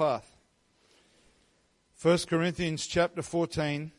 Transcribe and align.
path. 0.00 0.34
1 2.00 2.20
Corinthians 2.26 2.86
chapter 2.86 3.20
14, 3.20 3.92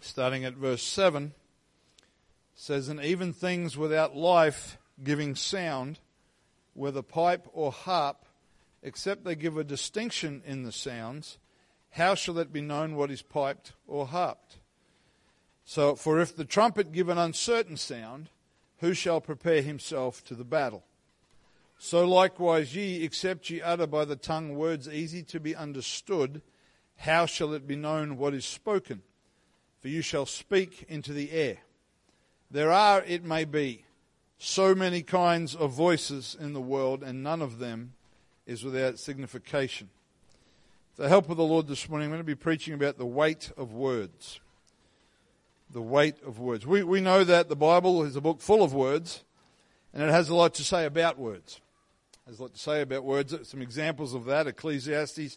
starting 0.00 0.44
at 0.44 0.54
verse 0.54 0.82
7, 0.82 1.32
says, 2.56 2.88
And 2.88 3.00
even 3.00 3.32
things 3.32 3.76
without 3.76 4.16
life 4.16 4.78
giving 5.00 5.36
sound, 5.36 6.00
whether 6.74 7.02
pipe 7.02 7.46
or 7.52 7.70
harp, 7.70 8.24
except 8.82 9.22
they 9.22 9.36
give 9.36 9.56
a 9.56 9.62
distinction 9.62 10.42
in 10.44 10.64
the 10.64 10.72
sounds, 10.72 11.38
how 11.90 12.16
shall 12.16 12.40
it 12.40 12.52
be 12.52 12.60
known 12.60 12.96
what 12.96 13.12
is 13.12 13.22
piped 13.22 13.74
or 13.86 14.08
harped? 14.08 14.56
So, 15.64 15.94
for 15.94 16.18
if 16.18 16.34
the 16.34 16.44
trumpet 16.44 16.90
give 16.90 17.08
an 17.08 17.18
uncertain 17.18 17.76
sound, 17.76 18.28
who 18.78 18.92
shall 18.92 19.20
prepare 19.20 19.62
himself 19.62 20.24
to 20.24 20.34
the 20.34 20.42
battle? 20.42 20.82
So 21.84 22.04
likewise 22.04 22.76
ye, 22.76 23.02
except 23.02 23.50
ye 23.50 23.60
utter 23.60 23.88
by 23.88 24.04
the 24.04 24.14
tongue 24.14 24.54
words 24.54 24.88
easy 24.88 25.24
to 25.24 25.40
be 25.40 25.56
understood, 25.56 26.40
how 26.98 27.26
shall 27.26 27.52
it 27.54 27.66
be 27.66 27.74
known 27.74 28.16
what 28.16 28.34
is 28.34 28.44
spoken? 28.44 29.02
For 29.80 29.88
you 29.88 30.00
shall 30.00 30.24
speak 30.24 30.86
into 30.88 31.12
the 31.12 31.32
air. 31.32 31.56
There 32.52 32.70
are, 32.70 33.02
it 33.02 33.24
may 33.24 33.44
be, 33.44 33.84
so 34.38 34.76
many 34.76 35.02
kinds 35.02 35.56
of 35.56 35.72
voices 35.72 36.36
in 36.38 36.52
the 36.52 36.60
world, 36.60 37.02
and 37.02 37.24
none 37.24 37.42
of 37.42 37.58
them 37.58 37.94
is 38.46 38.62
without 38.62 39.00
signification. 39.00 39.90
With 40.92 41.04
the 41.04 41.08
help 41.08 41.30
of 41.30 41.36
the 41.36 41.42
Lord 41.42 41.66
this 41.66 41.88
morning, 41.88 42.06
I'm 42.06 42.12
going 42.12 42.20
to 42.20 42.24
be 42.24 42.36
preaching 42.36 42.74
about 42.74 42.96
the 42.96 43.04
weight 43.06 43.50
of 43.56 43.72
words. 43.72 44.38
The 45.68 45.82
weight 45.82 46.22
of 46.24 46.38
words. 46.38 46.64
We, 46.64 46.84
we 46.84 47.00
know 47.00 47.24
that 47.24 47.48
the 47.48 47.56
Bible 47.56 48.04
is 48.04 48.14
a 48.14 48.20
book 48.20 48.40
full 48.40 48.62
of 48.62 48.72
words, 48.72 49.24
and 49.92 50.04
it 50.04 50.12
has 50.12 50.28
a 50.28 50.34
lot 50.36 50.54
to 50.54 50.64
say 50.64 50.86
about 50.86 51.18
words. 51.18 51.60
Has 52.32 52.38
a 52.38 52.44
lot 52.44 52.54
to 52.54 52.58
say 52.58 52.80
about 52.80 53.04
words. 53.04 53.34
Some 53.46 53.60
examples 53.60 54.14
of 54.14 54.24
that 54.24 54.46
Ecclesiastes 54.46 55.36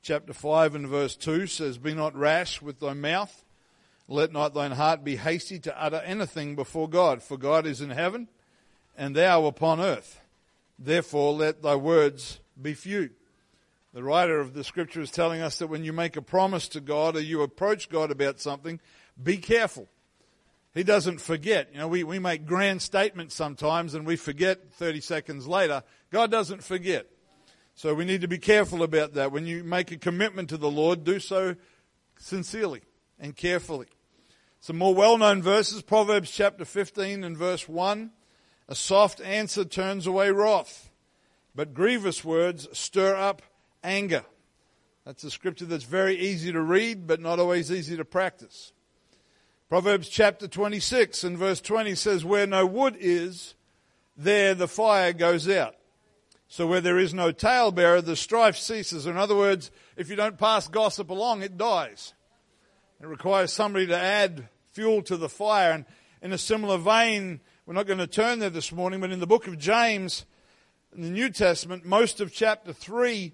chapter 0.00 0.32
5 0.32 0.76
and 0.76 0.86
verse 0.86 1.16
2 1.16 1.48
says, 1.48 1.76
Be 1.76 1.92
not 1.92 2.14
rash 2.14 2.62
with 2.62 2.78
thy 2.78 2.92
mouth, 2.92 3.44
let 4.06 4.30
not 4.30 4.54
thine 4.54 4.70
heart 4.70 5.02
be 5.02 5.16
hasty 5.16 5.58
to 5.58 5.82
utter 5.82 6.00
anything 6.04 6.54
before 6.54 6.88
God, 6.88 7.20
for 7.20 7.36
God 7.36 7.66
is 7.66 7.80
in 7.80 7.90
heaven, 7.90 8.28
and 8.96 9.16
thou 9.16 9.46
upon 9.46 9.80
earth. 9.80 10.20
Therefore 10.78 11.32
let 11.32 11.64
thy 11.64 11.74
words 11.74 12.38
be 12.62 12.74
few. 12.74 13.10
The 13.92 14.04
writer 14.04 14.38
of 14.38 14.54
the 14.54 14.62
scripture 14.62 15.00
is 15.00 15.10
telling 15.10 15.40
us 15.40 15.58
that 15.58 15.66
when 15.66 15.82
you 15.82 15.92
make 15.92 16.16
a 16.16 16.22
promise 16.22 16.68
to 16.68 16.80
God 16.80 17.16
or 17.16 17.22
you 17.22 17.42
approach 17.42 17.88
God 17.88 18.12
about 18.12 18.38
something, 18.38 18.78
be 19.20 19.38
careful. 19.38 19.88
He 20.76 20.84
doesn't 20.84 21.22
forget. 21.22 21.70
You 21.72 21.78
know, 21.78 21.88
we, 21.88 22.04
we 22.04 22.18
make 22.18 22.44
grand 22.44 22.82
statements 22.82 23.34
sometimes 23.34 23.94
and 23.94 24.06
we 24.06 24.16
forget 24.16 24.74
30 24.74 25.00
seconds 25.00 25.48
later. 25.48 25.82
God 26.10 26.30
doesn't 26.30 26.62
forget. 26.62 27.06
So 27.74 27.94
we 27.94 28.04
need 28.04 28.22
to 28.22 28.28
be 28.28 28.38
careful 28.38 28.82
about 28.82 29.14
that. 29.14 29.32
When 29.32 29.46
you 29.46 29.62
make 29.62 29.92
a 29.92 29.98
commitment 29.98 30.48
to 30.48 30.56
the 30.56 30.70
Lord, 30.70 31.04
do 31.04 31.20
so 31.20 31.56
sincerely 32.18 32.82
and 33.18 33.36
carefully. 33.36 33.86
Some 34.60 34.78
more 34.78 34.94
well 34.94 35.18
known 35.18 35.42
verses 35.42 35.82
Proverbs 35.82 36.30
chapter 36.30 36.64
15 36.64 37.22
and 37.22 37.36
verse 37.36 37.68
1. 37.68 38.10
A 38.68 38.74
soft 38.74 39.20
answer 39.20 39.64
turns 39.64 40.06
away 40.06 40.30
wrath, 40.30 40.90
but 41.54 41.72
grievous 41.72 42.24
words 42.24 42.66
stir 42.72 43.14
up 43.14 43.42
anger. 43.84 44.24
That's 45.04 45.22
a 45.22 45.30
scripture 45.30 45.66
that's 45.66 45.84
very 45.84 46.18
easy 46.18 46.50
to 46.50 46.60
read, 46.60 47.06
but 47.06 47.20
not 47.20 47.38
always 47.38 47.70
easy 47.70 47.96
to 47.96 48.04
practice. 48.04 48.72
Proverbs 49.68 50.08
chapter 50.08 50.48
26 50.48 51.22
and 51.22 51.38
verse 51.38 51.60
20 51.60 51.94
says, 51.94 52.24
Where 52.24 52.46
no 52.46 52.66
wood 52.66 52.96
is, 52.98 53.54
there 54.16 54.54
the 54.54 54.66
fire 54.66 55.12
goes 55.12 55.48
out. 55.48 55.76
So 56.48 56.66
where 56.66 56.80
there 56.80 56.98
is 56.98 57.12
no 57.12 57.32
talebearer, 57.32 58.00
the 58.00 58.16
strife 58.16 58.56
ceases. 58.56 59.06
In 59.06 59.16
other 59.16 59.36
words, 59.36 59.70
if 59.96 60.08
you 60.08 60.16
don't 60.16 60.38
pass 60.38 60.68
gossip 60.68 61.10
along, 61.10 61.42
it 61.42 61.58
dies. 61.58 62.14
It 63.00 63.06
requires 63.06 63.52
somebody 63.52 63.86
to 63.88 63.98
add 63.98 64.48
fuel 64.72 65.02
to 65.02 65.16
the 65.16 65.28
fire. 65.28 65.72
And 65.72 65.84
in 66.22 66.32
a 66.32 66.38
similar 66.38 66.78
vein, 66.78 67.40
we're 67.66 67.74
not 67.74 67.86
going 67.86 67.98
to 67.98 68.06
turn 68.06 68.38
there 68.38 68.50
this 68.50 68.70
morning, 68.70 69.00
but 69.00 69.10
in 69.10 69.20
the 69.20 69.26
book 69.26 69.48
of 69.48 69.58
James, 69.58 70.24
in 70.94 71.02
the 71.02 71.10
New 71.10 71.30
Testament, 71.30 71.84
most 71.84 72.20
of 72.20 72.32
chapter 72.32 72.72
3 72.72 73.32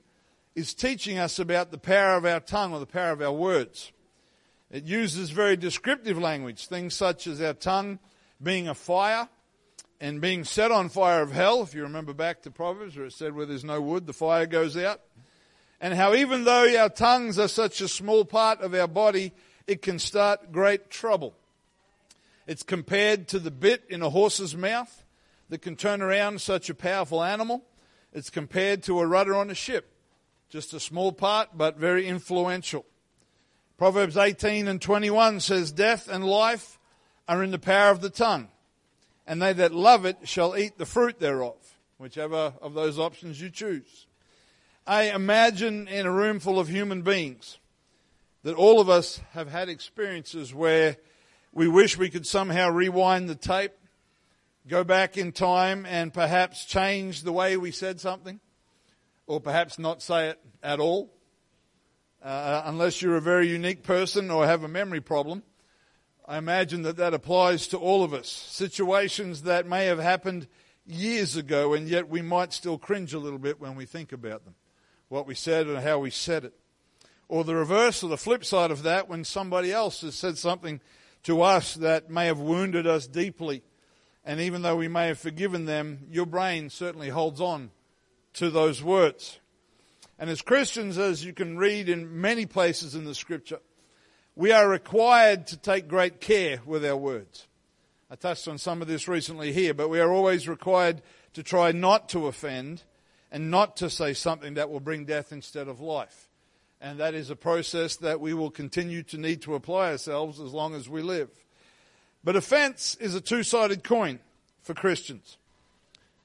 is 0.54 0.74
teaching 0.74 1.18
us 1.18 1.38
about 1.38 1.70
the 1.70 1.78
power 1.78 2.16
of 2.16 2.24
our 2.24 2.40
tongue 2.40 2.72
or 2.72 2.80
the 2.80 2.86
power 2.86 3.12
of 3.12 3.22
our 3.22 3.32
words. 3.32 3.92
It 4.70 4.84
uses 4.84 5.30
very 5.30 5.56
descriptive 5.56 6.18
language, 6.18 6.66
things 6.66 6.94
such 6.94 7.26
as 7.26 7.42
our 7.42 7.52
tongue 7.52 7.98
being 8.42 8.68
a 8.68 8.74
fire 8.74 9.28
and 10.02 10.20
being 10.20 10.42
set 10.42 10.72
on 10.72 10.88
fire 10.88 11.22
of 11.22 11.30
hell. 11.30 11.62
If 11.62 11.74
you 11.74 11.84
remember 11.84 12.12
back 12.12 12.42
to 12.42 12.50
Proverbs 12.50 12.96
where 12.96 13.06
it 13.06 13.12
said, 13.12 13.36
where 13.36 13.46
there's 13.46 13.64
no 13.64 13.80
wood, 13.80 14.04
the 14.04 14.12
fire 14.12 14.46
goes 14.46 14.76
out. 14.76 15.00
And 15.80 15.94
how 15.94 16.14
even 16.14 16.42
though 16.42 16.76
our 16.76 16.88
tongues 16.88 17.38
are 17.38 17.46
such 17.46 17.80
a 17.80 17.86
small 17.86 18.24
part 18.24 18.60
of 18.62 18.74
our 18.74 18.88
body, 18.88 19.32
it 19.68 19.80
can 19.80 20.00
start 20.00 20.50
great 20.50 20.90
trouble. 20.90 21.34
It's 22.48 22.64
compared 22.64 23.28
to 23.28 23.38
the 23.38 23.52
bit 23.52 23.84
in 23.88 24.02
a 24.02 24.10
horse's 24.10 24.56
mouth 24.56 25.04
that 25.50 25.62
can 25.62 25.76
turn 25.76 26.02
around 26.02 26.40
such 26.40 26.68
a 26.68 26.74
powerful 26.74 27.22
animal. 27.22 27.62
It's 28.12 28.28
compared 28.28 28.82
to 28.84 28.98
a 28.98 29.06
rudder 29.06 29.36
on 29.36 29.50
a 29.50 29.54
ship. 29.54 29.88
Just 30.50 30.74
a 30.74 30.80
small 30.80 31.12
part, 31.12 31.50
but 31.54 31.76
very 31.76 32.08
influential. 32.08 32.84
Proverbs 33.78 34.16
18 34.16 34.66
and 34.66 34.82
21 34.82 35.38
says, 35.38 35.70
Death 35.70 36.08
and 36.08 36.24
life 36.24 36.80
are 37.28 37.44
in 37.44 37.52
the 37.52 37.58
power 37.60 37.92
of 37.92 38.00
the 38.00 38.10
tongue 38.10 38.48
and 39.26 39.40
they 39.40 39.52
that 39.52 39.72
love 39.72 40.04
it 40.04 40.16
shall 40.24 40.56
eat 40.56 40.78
the 40.78 40.86
fruit 40.86 41.18
thereof, 41.20 41.56
whichever 41.98 42.54
of 42.60 42.74
those 42.74 42.98
options 42.98 43.40
you 43.40 43.50
choose. 43.50 44.06
I 44.86 45.10
imagine 45.10 45.86
in 45.86 46.06
a 46.06 46.12
room 46.12 46.40
full 46.40 46.58
of 46.58 46.68
human 46.68 47.02
beings 47.02 47.58
that 48.42 48.56
all 48.56 48.80
of 48.80 48.88
us 48.88 49.20
have 49.32 49.48
had 49.48 49.68
experiences 49.68 50.52
where 50.52 50.96
we 51.52 51.68
wish 51.68 51.96
we 51.96 52.10
could 52.10 52.26
somehow 52.26 52.70
rewind 52.70 53.28
the 53.28 53.34
tape, 53.36 53.72
go 54.66 54.82
back 54.82 55.16
in 55.16 55.30
time, 55.30 55.86
and 55.86 56.12
perhaps 56.12 56.64
change 56.64 57.22
the 57.22 57.32
way 57.32 57.56
we 57.56 57.70
said 57.70 58.00
something, 58.00 58.40
or 59.26 59.40
perhaps 59.40 59.78
not 59.78 60.02
say 60.02 60.30
it 60.30 60.40
at 60.62 60.80
all, 60.80 61.12
uh, 62.22 62.62
unless 62.64 63.00
you're 63.00 63.16
a 63.16 63.20
very 63.20 63.48
unique 63.48 63.84
person 63.84 64.30
or 64.30 64.46
have 64.46 64.64
a 64.64 64.68
memory 64.68 65.00
problem. 65.00 65.42
I 66.32 66.38
imagine 66.38 66.80
that 66.84 66.96
that 66.96 67.12
applies 67.12 67.66
to 67.66 67.76
all 67.76 68.02
of 68.02 68.14
us. 68.14 68.26
Situations 68.26 69.42
that 69.42 69.66
may 69.66 69.84
have 69.84 69.98
happened 69.98 70.48
years 70.86 71.36
ago, 71.36 71.74
and 71.74 71.86
yet 71.86 72.08
we 72.08 72.22
might 72.22 72.54
still 72.54 72.78
cringe 72.78 73.12
a 73.12 73.18
little 73.18 73.38
bit 73.38 73.60
when 73.60 73.74
we 73.74 73.84
think 73.84 74.12
about 74.12 74.46
them, 74.46 74.54
what 75.10 75.26
we 75.26 75.34
said 75.34 75.66
and 75.66 75.80
how 75.80 75.98
we 75.98 76.08
said 76.08 76.46
it. 76.46 76.54
Or 77.28 77.44
the 77.44 77.54
reverse 77.54 78.02
or 78.02 78.08
the 78.08 78.16
flip 78.16 78.46
side 78.46 78.70
of 78.70 78.82
that, 78.84 79.10
when 79.10 79.24
somebody 79.24 79.72
else 79.72 80.00
has 80.00 80.14
said 80.14 80.38
something 80.38 80.80
to 81.24 81.42
us 81.42 81.74
that 81.74 82.08
may 82.08 82.24
have 82.24 82.40
wounded 82.40 82.86
us 82.86 83.06
deeply, 83.06 83.62
and 84.24 84.40
even 84.40 84.62
though 84.62 84.76
we 84.76 84.88
may 84.88 85.08
have 85.08 85.18
forgiven 85.18 85.66
them, 85.66 86.06
your 86.08 86.24
brain 86.24 86.70
certainly 86.70 87.10
holds 87.10 87.42
on 87.42 87.72
to 88.32 88.48
those 88.48 88.82
words. 88.82 89.38
And 90.18 90.30
as 90.30 90.40
Christians, 90.40 90.96
as 90.96 91.26
you 91.26 91.34
can 91.34 91.58
read 91.58 91.90
in 91.90 92.22
many 92.22 92.46
places 92.46 92.94
in 92.94 93.04
the 93.04 93.14
scripture, 93.14 93.58
we 94.34 94.52
are 94.52 94.68
required 94.68 95.46
to 95.48 95.56
take 95.56 95.88
great 95.88 96.20
care 96.20 96.60
with 96.64 96.84
our 96.84 96.96
words. 96.96 97.46
I 98.10 98.14
touched 98.14 98.48
on 98.48 98.58
some 98.58 98.82
of 98.82 98.88
this 98.88 99.08
recently 99.08 99.52
here, 99.52 99.74
but 99.74 99.88
we 99.88 100.00
are 100.00 100.12
always 100.12 100.48
required 100.48 101.02
to 101.34 101.42
try 101.42 101.72
not 101.72 102.08
to 102.10 102.26
offend 102.26 102.82
and 103.30 103.50
not 103.50 103.76
to 103.78 103.90
say 103.90 104.12
something 104.12 104.54
that 104.54 104.70
will 104.70 104.80
bring 104.80 105.04
death 105.04 105.32
instead 105.32 105.68
of 105.68 105.80
life. 105.80 106.28
And 106.80 106.98
that 106.98 107.14
is 107.14 107.30
a 107.30 107.36
process 107.36 107.96
that 107.96 108.20
we 108.20 108.34
will 108.34 108.50
continue 108.50 109.02
to 109.04 109.18
need 109.18 109.42
to 109.42 109.54
apply 109.54 109.90
ourselves 109.92 110.40
as 110.40 110.52
long 110.52 110.74
as 110.74 110.88
we 110.88 111.00
live. 111.00 111.30
But 112.24 112.36
offense 112.36 112.96
is 113.00 113.14
a 113.14 113.20
two 113.20 113.42
sided 113.42 113.84
coin 113.84 114.18
for 114.62 114.74
Christians. 114.74 115.36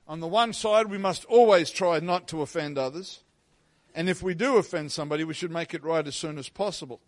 On 0.07 0.19
the 0.19 0.27
one 0.27 0.53
side, 0.53 0.87
we 0.87 0.97
must 0.97 1.25
always 1.25 1.69
try 1.69 1.99
not 1.99 2.27
to 2.29 2.41
offend 2.41 2.77
others. 2.77 3.19
And 3.93 4.09
if 4.09 4.23
we 4.23 4.33
do 4.33 4.57
offend 4.57 4.91
somebody, 4.91 5.23
we 5.23 5.33
should 5.33 5.51
make 5.51 5.73
it 5.73 5.83
right 5.83 6.07
as 6.07 6.15
soon 6.15 6.37
as 6.37 6.49
possible. 6.49 7.01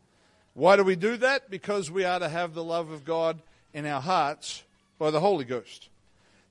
Why 0.60 0.76
do 0.76 0.84
we 0.84 0.98
do 0.98 1.16
that? 1.16 1.50
Because 1.50 1.90
we 1.90 2.04
are 2.04 2.20
to 2.20 2.28
have 2.28 2.54
the 2.54 2.66
love 2.66 2.90
of 2.92 3.06
God 3.06 3.42
in 3.74 3.86
our 3.86 4.02
hearts 4.02 4.62
by 4.98 5.10
the 5.10 5.22
Holy 5.22 5.46
Ghost. 5.46 5.88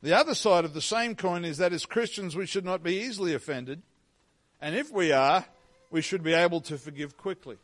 The 0.03 0.17
other 0.17 0.35
side 0.35 0.65
of 0.65 0.73
the 0.73 0.81
same 0.81 1.15
coin 1.15 1.45
is 1.45 1.59
that 1.59 1.75
as 1.75 1.85
Christians 1.85 2.35
we 2.35 2.47
should 2.47 2.65
not 2.65 2.83
be 2.83 3.01
easily 3.01 3.35
offended. 3.35 3.83
And 4.63 4.75
if 4.75 4.91
we 4.91 5.13
are, 5.13 5.45
we 5.91 6.01
should 6.01 6.23
be 6.23 6.33
able 6.33 6.63
to 6.63 6.79
forgive 6.79 7.19
quickly. 7.19 7.59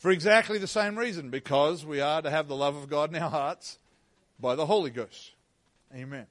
For 0.00 0.10
exactly 0.10 0.58
the 0.58 0.66
same 0.66 0.98
reason, 0.98 1.30
because 1.30 1.86
we 1.86 2.00
are 2.00 2.20
to 2.20 2.30
have 2.30 2.48
the 2.48 2.56
love 2.56 2.74
of 2.74 2.88
God 2.88 3.14
in 3.14 3.22
our 3.22 3.30
hearts 3.30 3.78
by 4.40 4.56
the 4.56 4.66
Holy 4.66 4.90
Ghost. 4.90 5.34
Amen. 5.94 6.26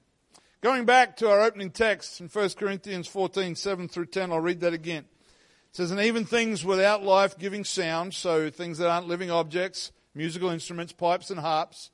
Going 0.59 0.83
back 0.83 1.15
to 1.17 1.29
our 1.29 1.39
opening 1.39 1.71
text 1.71 2.19
in 2.19 2.27
1 2.27 2.49
Corinthians 2.57 3.07
14, 3.07 3.55
7 3.55 3.87
through 3.87 4.07
10, 4.07 4.33
I'll 4.33 4.41
read 4.41 4.59
that 4.59 4.73
again. 4.73 5.05
Says, 5.75 5.91
and 5.91 5.99
even 5.99 6.23
things 6.23 6.63
without 6.63 7.03
life 7.03 7.37
giving 7.37 7.65
sound, 7.65 8.13
so 8.13 8.49
things 8.49 8.77
that 8.77 8.89
aren't 8.89 9.09
living 9.09 9.29
objects, 9.29 9.91
musical 10.13 10.49
instruments, 10.49 10.93
pipes 10.93 11.29
and 11.29 11.37
harps, 11.37 11.91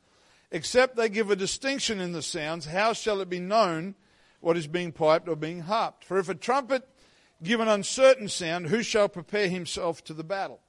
except 0.51 0.95
they 0.95 1.09
give 1.09 1.31
a 1.31 1.35
distinction 1.35 1.99
in 1.99 2.11
the 2.11 2.21
sounds, 2.21 2.67
how 2.67 2.93
shall 2.93 3.21
it 3.21 3.27
be 3.27 3.39
known 3.39 3.95
what 4.39 4.55
is 4.55 4.67
being 4.67 4.91
piped 4.91 5.27
or 5.27 5.35
being 5.35 5.61
harped? 5.61 6.05
For 6.05 6.19
if 6.19 6.29
a 6.29 6.35
trumpet 6.35 6.87
give 7.41 7.59
an 7.59 7.67
uncertain 7.67 8.27
sound, 8.27 8.67
who 8.67 8.83
shall 8.83 9.09
prepare 9.09 9.47
himself 9.47 10.03
to 10.03 10.13
the 10.13 10.23
battle? 10.23 10.59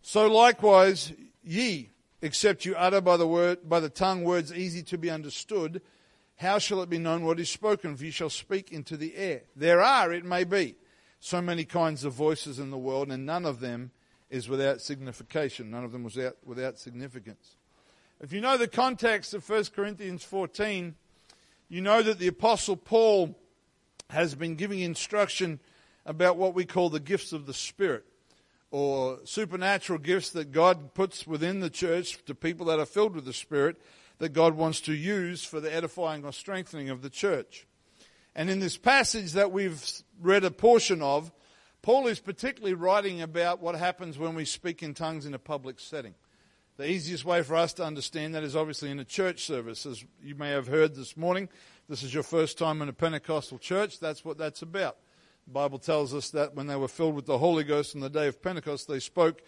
So 0.00 0.28
likewise, 0.28 1.12
ye, 1.42 1.90
except 2.22 2.64
you 2.64 2.76
utter 2.76 3.00
by 3.00 3.16
the 3.16 3.26
word, 3.26 3.68
by 3.68 3.80
the 3.80 3.90
tongue 3.90 4.22
words 4.22 4.52
easy 4.52 4.84
to 4.84 4.96
be 4.96 5.10
understood, 5.10 5.82
how 6.36 6.60
shall 6.60 6.80
it 6.80 6.90
be 6.90 6.98
known 6.98 7.24
what 7.24 7.40
is 7.40 7.50
spoken? 7.50 7.96
For 7.96 8.04
you 8.04 8.12
shall 8.12 8.30
speak 8.30 8.70
into 8.70 8.96
the 8.96 9.16
air. 9.16 9.42
There 9.56 9.82
are, 9.82 10.12
it 10.12 10.24
may 10.24 10.44
be, 10.44 10.76
so 11.26 11.42
many 11.42 11.64
kinds 11.64 12.04
of 12.04 12.12
voices 12.12 12.60
in 12.60 12.70
the 12.70 12.78
world, 12.78 13.10
and 13.10 13.26
none 13.26 13.44
of 13.44 13.58
them 13.58 13.90
is 14.30 14.48
without 14.48 14.80
signification. 14.80 15.72
None 15.72 15.82
of 15.82 15.90
them 15.90 16.04
was 16.04 16.14
without, 16.14 16.36
without 16.44 16.78
significance. 16.78 17.56
If 18.20 18.32
you 18.32 18.40
know 18.40 18.56
the 18.56 18.68
context 18.68 19.34
of 19.34 19.48
1 19.48 19.64
Corinthians 19.74 20.22
14, 20.22 20.94
you 21.68 21.80
know 21.80 22.00
that 22.00 22.20
the 22.20 22.28
Apostle 22.28 22.76
Paul 22.76 23.36
has 24.10 24.36
been 24.36 24.54
giving 24.54 24.78
instruction 24.78 25.58
about 26.04 26.36
what 26.36 26.54
we 26.54 26.64
call 26.64 26.90
the 26.90 27.00
gifts 27.00 27.32
of 27.32 27.46
the 27.46 27.54
Spirit, 27.54 28.04
or 28.70 29.18
supernatural 29.24 29.98
gifts 29.98 30.30
that 30.30 30.52
God 30.52 30.94
puts 30.94 31.26
within 31.26 31.58
the 31.58 31.70
church 31.70 32.24
to 32.26 32.36
people 32.36 32.66
that 32.66 32.78
are 32.78 32.86
filled 32.86 33.16
with 33.16 33.24
the 33.24 33.32
Spirit 33.32 33.82
that 34.18 34.28
God 34.28 34.54
wants 34.54 34.80
to 34.82 34.94
use 34.94 35.44
for 35.44 35.58
the 35.58 35.74
edifying 35.74 36.24
or 36.24 36.32
strengthening 36.32 36.88
of 36.88 37.02
the 37.02 37.10
church. 37.10 37.66
And 38.36 38.50
in 38.50 38.60
this 38.60 38.76
passage 38.76 39.32
that 39.32 39.50
we've 39.50 39.82
read 40.20 40.44
a 40.44 40.50
portion 40.50 41.00
of, 41.00 41.32
Paul 41.80 42.06
is 42.06 42.20
particularly 42.20 42.74
writing 42.74 43.22
about 43.22 43.62
what 43.62 43.76
happens 43.76 44.18
when 44.18 44.34
we 44.34 44.44
speak 44.44 44.82
in 44.82 44.92
tongues 44.92 45.24
in 45.24 45.32
a 45.32 45.38
public 45.38 45.80
setting. 45.80 46.14
The 46.76 46.90
easiest 46.90 47.24
way 47.24 47.42
for 47.42 47.56
us 47.56 47.72
to 47.74 47.84
understand 47.84 48.34
that 48.34 48.42
is 48.44 48.54
obviously 48.54 48.90
in 48.90 49.00
a 49.00 49.06
church 49.06 49.46
service. 49.46 49.86
As 49.86 50.04
you 50.22 50.34
may 50.34 50.50
have 50.50 50.66
heard 50.66 50.94
this 50.94 51.16
morning, 51.16 51.48
this 51.88 52.02
is 52.02 52.12
your 52.12 52.22
first 52.22 52.58
time 52.58 52.82
in 52.82 52.90
a 52.90 52.92
Pentecostal 52.92 53.58
church. 53.58 53.98
That's 54.00 54.22
what 54.22 54.36
that's 54.36 54.60
about. 54.60 54.98
The 55.46 55.54
Bible 55.54 55.78
tells 55.78 56.12
us 56.12 56.28
that 56.30 56.54
when 56.54 56.66
they 56.66 56.76
were 56.76 56.88
filled 56.88 57.14
with 57.14 57.24
the 57.24 57.38
Holy 57.38 57.64
Ghost 57.64 57.94
on 57.94 58.02
the 58.02 58.10
day 58.10 58.26
of 58.26 58.42
Pentecost, 58.42 58.86
they 58.86 59.00
spoke 59.00 59.40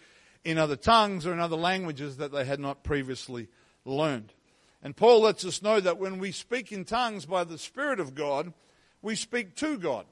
in 0.43 0.57
other 0.57 0.75
tongues 0.75 1.27
or 1.27 1.33
in 1.33 1.39
other 1.39 1.57
languages 1.57 2.17
that 2.17 2.31
they 2.31 2.43
had 2.43 2.59
not 2.59 2.83
previously 2.83 3.49
learned. 3.85 4.33
And 4.81 4.97
Paul 4.97 5.21
lets 5.21 5.45
us 5.45 5.61
know 5.61 5.79
that 5.79 5.99
when 5.99 6.17
we 6.17 6.31
speak 6.31 6.71
in 6.71 6.85
tongues 6.85 7.27
by 7.27 7.43
the 7.43 7.59
Spirit 7.59 7.99
of 7.99 8.15
God, 8.15 8.51
we 9.01 9.15
speak 9.15 9.55
to 9.57 9.77
God. 9.77 10.05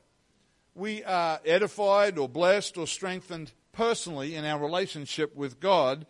We 0.75 1.03
are 1.03 1.39
edified 1.45 2.17
or 2.17 2.29
blessed 2.29 2.77
or 2.77 2.87
strengthened 2.87 3.51
personally 3.71 4.35
in 4.35 4.45
our 4.45 4.59
relationship 4.59 5.35
with 5.35 5.59
God 5.59 6.05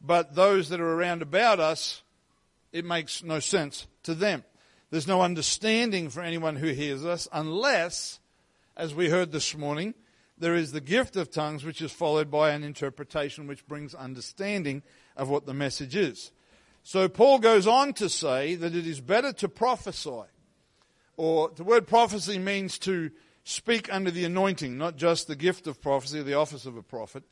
but 0.00 0.34
those 0.34 0.70
that 0.70 0.80
are 0.80 0.92
around 0.92 1.22
about 1.22 1.60
us, 1.60 2.02
it 2.72 2.84
makes 2.84 3.22
no 3.22 3.38
sense 3.40 3.86
to 4.04 4.14
them. 4.14 4.44
There's 4.90 5.06
no 5.06 5.22
understanding 5.22 6.08
for 6.08 6.22
anyone 6.22 6.56
who 6.56 6.68
hears 6.68 7.04
us 7.04 7.28
unless, 7.32 8.18
as 8.76 8.94
we 8.94 9.10
heard 9.10 9.30
this 9.30 9.56
morning, 9.56 9.94
there 10.38 10.54
is 10.54 10.72
the 10.72 10.80
gift 10.80 11.16
of 11.16 11.30
tongues 11.30 11.64
which 11.64 11.82
is 11.82 11.92
followed 11.92 12.30
by 12.30 12.50
an 12.50 12.64
interpretation 12.64 13.46
which 13.46 13.66
brings 13.68 13.94
understanding 13.94 14.82
of 15.16 15.28
what 15.28 15.44
the 15.44 15.54
message 15.54 15.94
is. 15.94 16.32
So 16.82 17.08
Paul 17.08 17.40
goes 17.40 17.66
on 17.66 17.92
to 17.94 18.08
say 18.08 18.54
that 18.54 18.74
it 18.74 18.86
is 18.86 19.02
better 19.02 19.34
to 19.34 19.48
prophesy. 19.48 20.22
Or 21.20 21.50
the 21.54 21.64
word 21.64 21.86
prophecy 21.86 22.38
means 22.38 22.78
to 22.78 23.10
speak 23.44 23.92
under 23.92 24.10
the 24.10 24.24
anointing, 24.24 24.78
not 24.78 24.96
just 24.96 25.26
the 25.26 25.36
gift 25.36 25.66
of 25.66 25.82
prophecy, 25.82 26.22
the 26.22 26.32
office 26.32 26.64
of 26.64 26.78
a 26.78 26.82
prophet. 26.82 27.24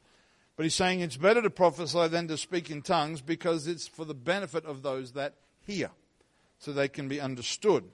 But 0.57 0.65
he's 0.65 0.75
saying 0.75 1.01
it's 1.01 1.17
better 1.17 1.41
to 1.41 1.49
prophesy 1.49 2.07
than 2.09 2.29
to 2.29 2.37
speak 2.37 2.71
in 2.71 2.83
tongues 2.83 3.23
because 3.23 3.67
it's 3.67 3.89
for 3.89 4.05
the 4.05 4.13
benefit 4.13 4.67
of 4.67 4.83
those 4.83 5.13
that 5.13 5.37
hear, 5.67 5.89
so 6.59 6.71
they 6.71 6.89
can 6.89 7.09
be 7.09 7.19
understood. 7.19 7.85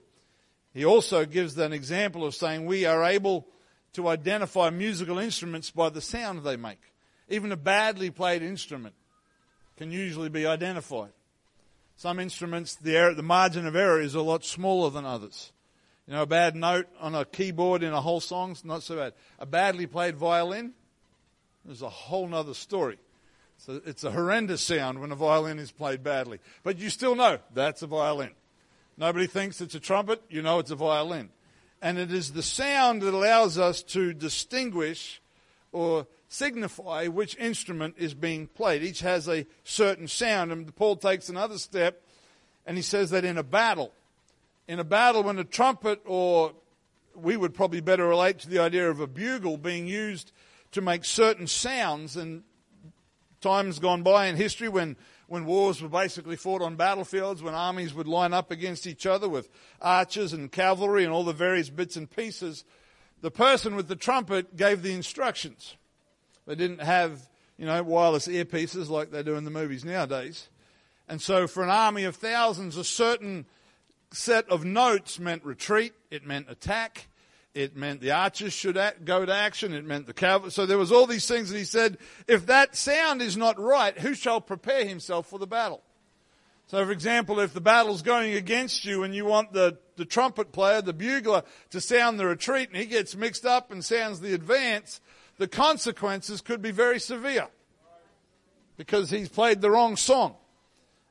He 0.73 0.83
also 0.83 1.25
gives 1.25 1.57
an 1.57 1.71
example 1.71 2.25
of 2.25 2.35
saying 2.35 2.65
we 2.65 2.83
are 2.83 3.05
able 3.05 3.47
to 3.93 4.09
identify 4.09 4.71
musical 4.71 5.17
instruments 5.17 5.71
by 5.71 5.87
the 5.87 6.01
sound 6.01 6.43
they 6.43 6.57
make. 6.57 6.91
Even 7.29 7.53
a 7.53 7.55
badly 7.55 8.09
played 8.09 8.41
instrument 8.41 8.95
can 9.77 9.91
usually 9.91 10.27
be 10.27 10.45
identified. 10.45 11.13
Some 11.95 12.19
instruments, 12.19 12.75
the, 12.75 12.97
error, 12.97 13.13
the 13.13 13.23
margin 13.23 13.65
of 13.65 13.77
error 13.77 14.01
is 14.01 14.13
a 14.13 14.21
lot 14.21 14.43
smaller 14.43 14.89
than 14.89 15.05
others. 15.05 15.53
You 16.07 16.13
know, 16.13 16.21
a 16.21 16.27
bad 16.27 16.55
note 16.55 16.87
on 16.99 17.15
a 17.15 17.25
keyboard 17.25 17.81
in 17.81 17.91
a 17.91 18.01
whole 18.01 18.19
song's 18.19 18.63
not 18.63 18.83
so 18.83 18.95
bad. 18.97 19.13
A 19.39 19.45
badly 19.45 19.87
played 19.87 20.15
violin, 20.15 20.73
is 21.69 21.81
a 21.81 21.89
whole 21.89 22.33
other 22.33 22.53
story. 22.53 22.97
So 23.57 23.81
it's 23.85 24.03
a 24.03 24.11
horrendous 24.11 24.61
sound 24.61 24.99
when 24.99 25.11
a 25.11 25.15
violin 25.15 25.59
is 25.59 25.71
played 25.71 26.03
badly. 26.03 26.39
But 26.63 26.77
you 26.77 26.89
still 26.89 27.15
know 27.15 27.39
that's 27.53 27.81
a 27.81 27.87
violin. 27.87 28.31
Nobody 28.97 29.27
thinks 29.27 29.61
it's 29.61 29.75
a 29.75 29.79
trumpet, 29.79 30.21
you 30.29 30.41
know 30.41 30.59
it's 30.59 30.71
a 30.71 30.75
violin. 30.75 31.29
And 31.81 31.97
it 31.97 32.11
is 32.11 32.33
the 32.33 32.43
sound 32.43 33.01
that 33.01 33.13
allows 33.13 33.57
us 33.57 33.83
to 33.83 34.13
distinguish 34.13 35.21
or 35.71 36.07
signify 36.27 37.07
which 37.07 37.37
instrument 37.37 37.95
is 37.97 38.13
being 38.13 38.47
played. 38.47 38.83
Each 38.83 39.01
has 39.01 39.27
a 39.27 39.45
certain 39.63 40.07
sound. 40.07 40.51
And 40.51 40.73
Paul 40.75 40.95
takes 40.95 41.29
another 41.29 41.57
step 41.57 42.01
and 42.65 42.77
he 42.77 42.83
says 42.83 43.09
that 43.09 43.25
in 43.25 43.37
a 43.37 43.43
battle, 43.43 43.91
in 44.67 44.79
a 44.79 44.83
battle 44.83 45.23
when 45.23 45.39
a 45.39 45.43
trumpet 45.43 46.01
or 46.05 46.53
we 47.15 47.37
would 47.37 47.53
probably 47.53 47.81
better 47.81 48.07
relate 48.07 48.39
to 48.39 48.49
the 48.49 48.59
idea 48.59 48.89
of 48.89 48.99
a 48.99 49.07
bugle 49.07 49.57
being 49.57 49.87
used 49.87 50.31
to 50.71 50.81
make 50.81 51.05
certain 51.05 51.47
sounds. 51.47 52.17
And 52.17 52.43
times 53.41 53.79
gone 53.79 54.03
by 54.03 54.25
in 54.25 54.35
history 54.35 54.67
when, 54.67 54.95
when 55.27 55.45
wars 55.45 55.81
were 55.81 55.89
basically 55.89 56.35
fought 56.35 56.61
on 56.61 56.75
battlefields, 56.75 57.43
when 57.43 57.53
armies 57.53 57.93
would 57.93 58.07
line 58.07 58.33
up 58.33 58.51
against 58.51 58.87
each 58.87 59.05
other 59.05 59.29
with 59.29 59.49
archers 59.81 60.33
and 60.33 60.51
cavalry 60.51 61.03
and 61.03 61.13
all 61.13 61.23
the 61.23 61.33
various 61.33 61.69
bits 61.69 61.95
and 61.95 62.09
pieces, 62.09 62.65
the 63.21 63.31
person 63.31 63.75
with 63.75 63.87
the 63.87 63.95
trumpet 63.95 64.57
gave 64.57 64.81
the 64.81 64.93
instructions. 64.93 65.75
They 66.45 66.55
didn't 66.55 66.81
have, 66.81 67.29
you 67.57 67.65
know, 67.65 67.81
wireless 67.83 68.27
earpieces 68.27 68.89
like 68.89 69.11
they 69.11 69.23
do 69.23 69.35
in 69.35 69.45
the 69.45 69.51
movies 69.51 69.85
nowadays. 69.85 70.49
And 71.07 71.21
so 71.21 71.47
for 71.47 71.63
an 71.63 71.69
army 71.69 72.03
of 72.03 72.15
thousands, 72.15 72.77
a 72.77 72.83
certain 72.83 73.45
set 74.15 74.49
of 74.49 74.65
notes 74.65 75.19
meant 75.19 75.43
retreat, 75.43 75.93
it 76.09 76.25
meant 76.25 76.49
attack, 76.49 77.07
it 77.55 77.75
meant 77.75 78.01
the 78.01 78.11
archers 78.11 78.51
should 78.51 78.77
go 79.05 79.25
to 79.25 79.33
action. 79.33 79.73
It 79.73 79.85
meant 79.85 80.07
the 80.07 80.13
cavalry. 80.13 80.51
So 80.51 80.65
there 80.65 80.77
was 80.77 80.91
all 80.91 81.07
these 81.07 81.25
things 81.25 81.49
and 81.49 81.57
he 81.57 81.63
said, 81.63 81.97
if 82.27 82.45
that 82.47 82.75
sound 82.75 83.21
is 83.21 83.37
not 83.37 83.57
right, 83.57 83.97
who 83.97 84.13
shall 84.13 84.41
prepare 84.41 84.85
himself 84.85 85.27
for 85.27 85.39
the 85.39 85.47
battle? 85.47 85.81
So 86.67 86.83
for 86.83 86.91
example, 86.91 87.39
if 87.39 87.53
the 87.53 87.61
battle's 87.61 88.01
going 88.01 88.33
against 88.33 88.83
you 88.83 89.03
and 89.03 89.15
you 89.15 89.23
want 89.23 89.53
the, 89.53 89.77
the 89.95 90.03
trumpet 90.03 90.51
player, 90.51 90.81
the 90.81 90.93
bugler, 90.93 91.43
to 91.69 91.79
sound 91.79 92.19
the 92.19 92.25
retreat 92.25 92.69
and 92.69 92.77
he 92.77 92.85
gets 92.85 93.15
mixed 93.15 93.45
up 93.45 93.71
and 93.71 93.85
sounds 93.85 94.19
the 94.19 94.33
advance, 94.33 94.99
the 95.37 95.47
consequences 95.47 96.41
could 96.41 96.61
be 96.61 96.71
very 96.71 96.99
severe 96.99 97.47
because 98.75 99.09
he's 99.09 99.29
played 99.29 99.61
the 99.61 99.71
wrong 99.71 99.95
song. 99.95 100.35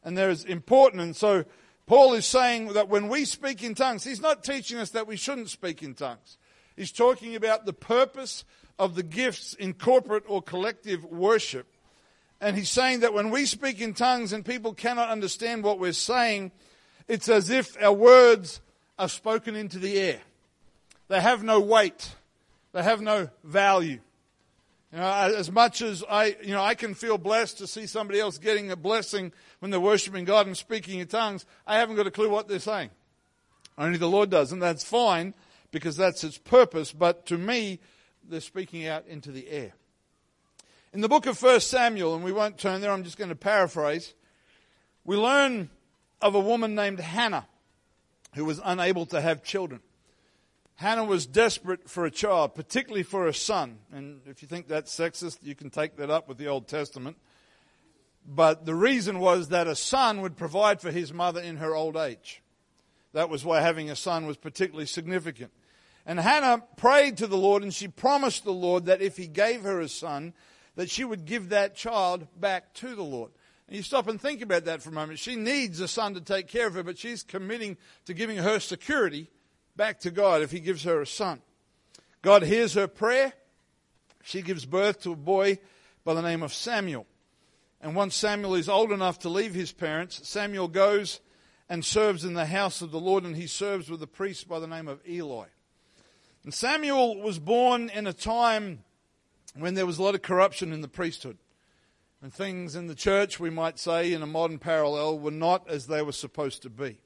And 0.03 0.19
there's 0.19 0.45
important. 0.45 1.01
And 1.01 1.17
so 1.17 1.47
Paul 1.87 2.15
is 2.15 2.25
saying 2.25 2.73
that 2.73 2.89
when 2.89 3.09
we 3.09 3.25
speak 3.25 3.63
in 3.63 3.75
tongues, 3.75 4.05
he's 4.05 4.21
not 4.21 4.43
teaching 4.43 4.79
us 4.79 4.91
that 4.91 5.07
we 5.07 5.17
shouldn't 5.17 5.51
speak 5.51 5.83
in 5.83 5.95
tongues. 5.95 6.39
He's 6.77 6.93
talking 6.93 7.37
about 7.37 7.67
the 7.67 7.73
purpose 7.73 8.45
of 8.79 8.95
the 8.95 9.03
gifts 9.03 9.55
in 9.55 9.75
corporate 9.75 10.25
or 10.27 10.43
collective 10.43 11.05
worship. 11.05 11.67
And 12.41 12.57
he's 12.57 12.71
saying 12.71 13.01
that 13.01 13.15
when 13.15 13.31
we 13.31 13.47
speak 13.47 13.81
in 13.81 13.95
tongues 13.95 14.33
and 14.33 14.45
people 14.45 14.75
cannot 14.75 15.11
understand 15.11 15.63
what 15.63 15.79
we're 15.79 15.93
saying, 15.93 16.53
it's 17.07 17.29
as 17.29 17.51
if 17.51 17.81
our 17.83 17.93
words 17.93 18.61
are 18.99 19.09
spoken 19.09 19.55
into 19.55 19.79
the 19.79 19.99
air. 19.99 20.21
They 21.09 21.21
have 21.21 21.43
no 21.43 21.61
weight. 21.61 22.15
They 22.73 22.83
have 22.83 23.01
no 23.01 23.29
value. 23.45 24.01
You 24.93 24.99
know, 24.99 25.11
as 25.11 25.51
much 25.51 25.83
as 25.83 26.05
I, 26.09 26.37
you 26.43 26.53
know, 26.53 26.63
I 26.63 26.75
can 26.75 26.95
feel 26.95 27.19
blessed 27.19 27.59
to 27.59 27.67
see 27.67 27.87
somebody 27.87 28.21
else 28.21 28.39
getting 28.39 28.71
a 28.71 28.77
blessing 28.77 29.33
when 29.65 29.71
they're 29.71 29.81
worshiping 29.81 30.27
God 30.27 30.47
and 30.47 30.55
speaking 30.55 31.01
in 31.01 31.07
tongues, 31.07 31.47
I 31.67 31.79
haven't 31.79 31.97
got 31.97 32.07
a 32.07 32.11
clue 32.11 32.29
what 32.29 32.49
they're 32.49 32.59
saying. 32.59 32.91
Only 33.79 33.97
the 33.97 34.11
Lord 34.11 34.29
does, 34.29 34.53
and 34.53 34.61
that's 34.61 34.85
fine 34.85 35.33
because 35.71 35.97
that's 35.97 36.23
its 36.23 36.37
purpose. 36.37 36.93
But 36.93 37.25
to 37.29 37.39
me, 37.39 37.79
they're 38.29 38.43
speaking 38.43 38.87
out 38.87 39.07
into 39.07 39.33
the 39.33 39.49
air. 39.49 39.73
In 40.93 41.01
the 41.01 41.09
book 41.09 41.25
of 41.25 41.43
1 41.43 41.61
Samuel, 41.61 42.15
and 42.15 42.23
we 42.23 42.31
won't 42.31 42.59
turn 42.59 42.83
there, 42.83 42.93
I'm 42.93 43.05
just 43.05 43.17
going 43.17 43.31
to 43.31 43.35
paraphrase, 43.35 44.13
we 45.03 45.17
learn 45.17 45.71
of 46.21 46.35
a 46.35 46.41
woman 46.41 46.75
named 46.75 47.01
Hannah 47.01 47.47
who 48.35 48.45
was 48.45 48.61
unable 48.63 49.07
to 49.07 49.21
have 49.23 49.43
children. 49.43 49.81
Hannah 50.75 51.05
was 51.05 51.25
desperate 51.25 51.89
for 51.89 52.05
a 52.05 52.11
child, 52.11 52.55
particularly 52.55 53.03
for 53.03 53.29
a 53.29 53.33
son. 53.33 53.79
And 53.91 54.21
if 54.27 54.43
you 54.43 54.49
think 54.49 54.69
that's 54.69 54.95
sexist, 54.95 55.39
you 55.43 55.55
can 55.55 55.71
take 55.71 55.97
that 55.97 56.11
up 56.11 56.29
with 56.29 56.37
the 56.37 56.49
Old 56.49 56.69
Testament. 56.69 57.17
But 58.27 58.65
the 58.65 58.75
reason 58.75 59.19
was 59.19 59.49
that 59.49 59.67
a 59.67 59.77
son 59.77 60.21
would 60.23 60.37
provide 60.37 60.81
for 60.81 60.91
his 60.91 61.13
mother 61.13 61.41
in 61.41 61.59
her 61.59 61.75
old 61.75 61.97
age. 61.97 62.43
That 63.13 63.29
was 63.29 63.45
why 63.45 63.61
having 63.61 63.91
a 63.91 63.97
son 63.97 64.27
was 64.27 64.37
particularly 64.37 64.87
significant. 64.87 65.53
And 66.07 66.19
Hannah 66.19 66.63
prayed 66.77 67.19
to 67.19 67.27
the 67.27 67.37
Lord 67.37 67.63
and 67.63 67.73
she 67.73 67.89
promised 67.89 68.45
the 68.45 68.53
Lord 68.53 68.87
that 68.87 69.03
if 69.03 69.17
he 69.17 69.27
gave 69.27 69.63
her 69.63 69.81
a 69.81 69.89
son, 69.89 70.35
that 70.77 70.91
she 70.91 71.05
would 71.05 71.25
give 71.25 71.51
that 71.51 71.77
child 71.77 72.27
back 72.39 72.75
to 72.75 72.95
the 72.95 73.03
Lord. 73.03 73.31
And 73.69 73.77
you 73.77 73.83
stop 73.83 74.09
and 74.09 74.21
think 74.21 74.43
about 74.43 74.65
that 74.65 74.83
for 74.83 74.91
a 74.91 74.93
moment. 74.93 75.19
She 75.19 75.37
needs 75.37 75.81
a 75.81 75.89
son 75.89 76.15
to 76.15 76.21
take 76.21 76.49
care 76.49 76.67
of 76.67 76.75
her, 76.75 76.83
but 76.83 76.99
she's 76.99 77.23
committing 77.23 77.77
to 78.07 78.15
giving 78.15 78.37
her 78.39 78.59
security 78.59 79.31
back 79.77 80.01
to 80.01 80.11
God 80.11 80.43
if 80.43 80.51
He 80.51 80.61
gives 80.61 80.85
her 80.85 81.01
a 81.01 81.07
son. 81.07 81.41
God 82.21 82.43
hears 82.43 82.75
her 82.75 82.89
prayer 82.89 83.33
she 84.25 84.41
gives 84.41 84.65
birth 84.65 85.03
to 85.03 85.13
a 85.13 85.17
boy 85.17 85.59
by 86.03 86.15
the 86.15 86.23
name 86.23 86.43
of 86.43 86.53
Samuel. 86.53 87.07
And 87.85 87.95
once 87.95 88.15
Samuel 88.15 88.55
is 88.55 88.67
old 88.67 88.93
enough 88.93 89.19
to 89.21 89.29
leave 89.29 89.53
his 89.53 89.71
parents, 89.71 90.27
Samuel 90.27 90.69
goes 90.69 91.21
and 91.69 91.85
serves 91.85 92.25
in 92.25 92.33
the 92.33 92.47
house 92.47 92.81
of 92.81 92.91
the 92.91 92.99
Lord, 92.99 93.25
and 93.25 93.37
he 93.37 93.47
serves 93.47 93.91
with 93.91 94.03
a 94.03 94.07
priest 94.07 94.49
by 94.49 94.59
the 94.59 94.67
name 94.67 94.89
of 94.89 95.07
Eli. 95.07 95.49
And 96.45 96.55
Samuel 96.55 97.21
was 97.21 97.39
born 97.39 97.91
in 97.91 98.07
a 98.07 98.15
time 98.15 98.85
when 99.55 99.75
there 99.75 99.85
was 99.85 99.99
a 99.99 100.03
lot 100.03 100.15
of 100.15 100.23
corruption 100.23 100.73
in 100.73 100.81
the 100.81 100.89
priesthood. 100.89 101.37
And 102.23 102.33
things 102.33 102.75
in 102.75 102.87
the 102.87 102.95
church, 102.95 103.39
we 103.39 103.51
might 103.51 103.79
say, 103.79 104.15
in 104.15 104.23
a 104.23 104.27
modern 104.27 104.59
parallel, 104.59 105.19
were 105.19 105.31
not 105.31 105.69
as 105.69 105.87
they 105.87 106.01
were 106.01 106.13
supposed 106.13 106.63
to 106.63 106.71
be. 106.71 107.01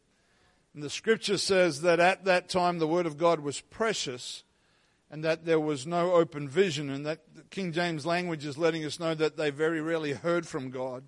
And 0.74 0.82
the 0.84 0.90
scripture 0.90 1.38
says 1.38 1.80
that 1.80 1.98
at 1.98 2.24
that 2.26 2.48
time 2.48 2.78
the 2.78 2.86
word 2.86 3.06
of 3.06 3.18
God 3.18 3.40
was 3.40 3.60
precious 3.60 4.44
and 5.10 5.24
that 5.24 5.44
there 5.44 5.60
was 5.60 5.86
no 5.86 6.12
open 6.12 6.48
vision, 6.48 6.90
and 6.90 7.06
that 7.06 7.20
King 7.50 7.72
James 7.72 8.04
language 8.04 8.44
is 8.44 8.58
letting 8.58 8.84
us 8.84 9.00
know 9.00 9.14
that 9.14 9.36
they 9.36 9.50
very 9.50 9.80
rarely 9.80 10.12
heard 10.12 10.46
from 10.46 10.70
God. 10.70 11.04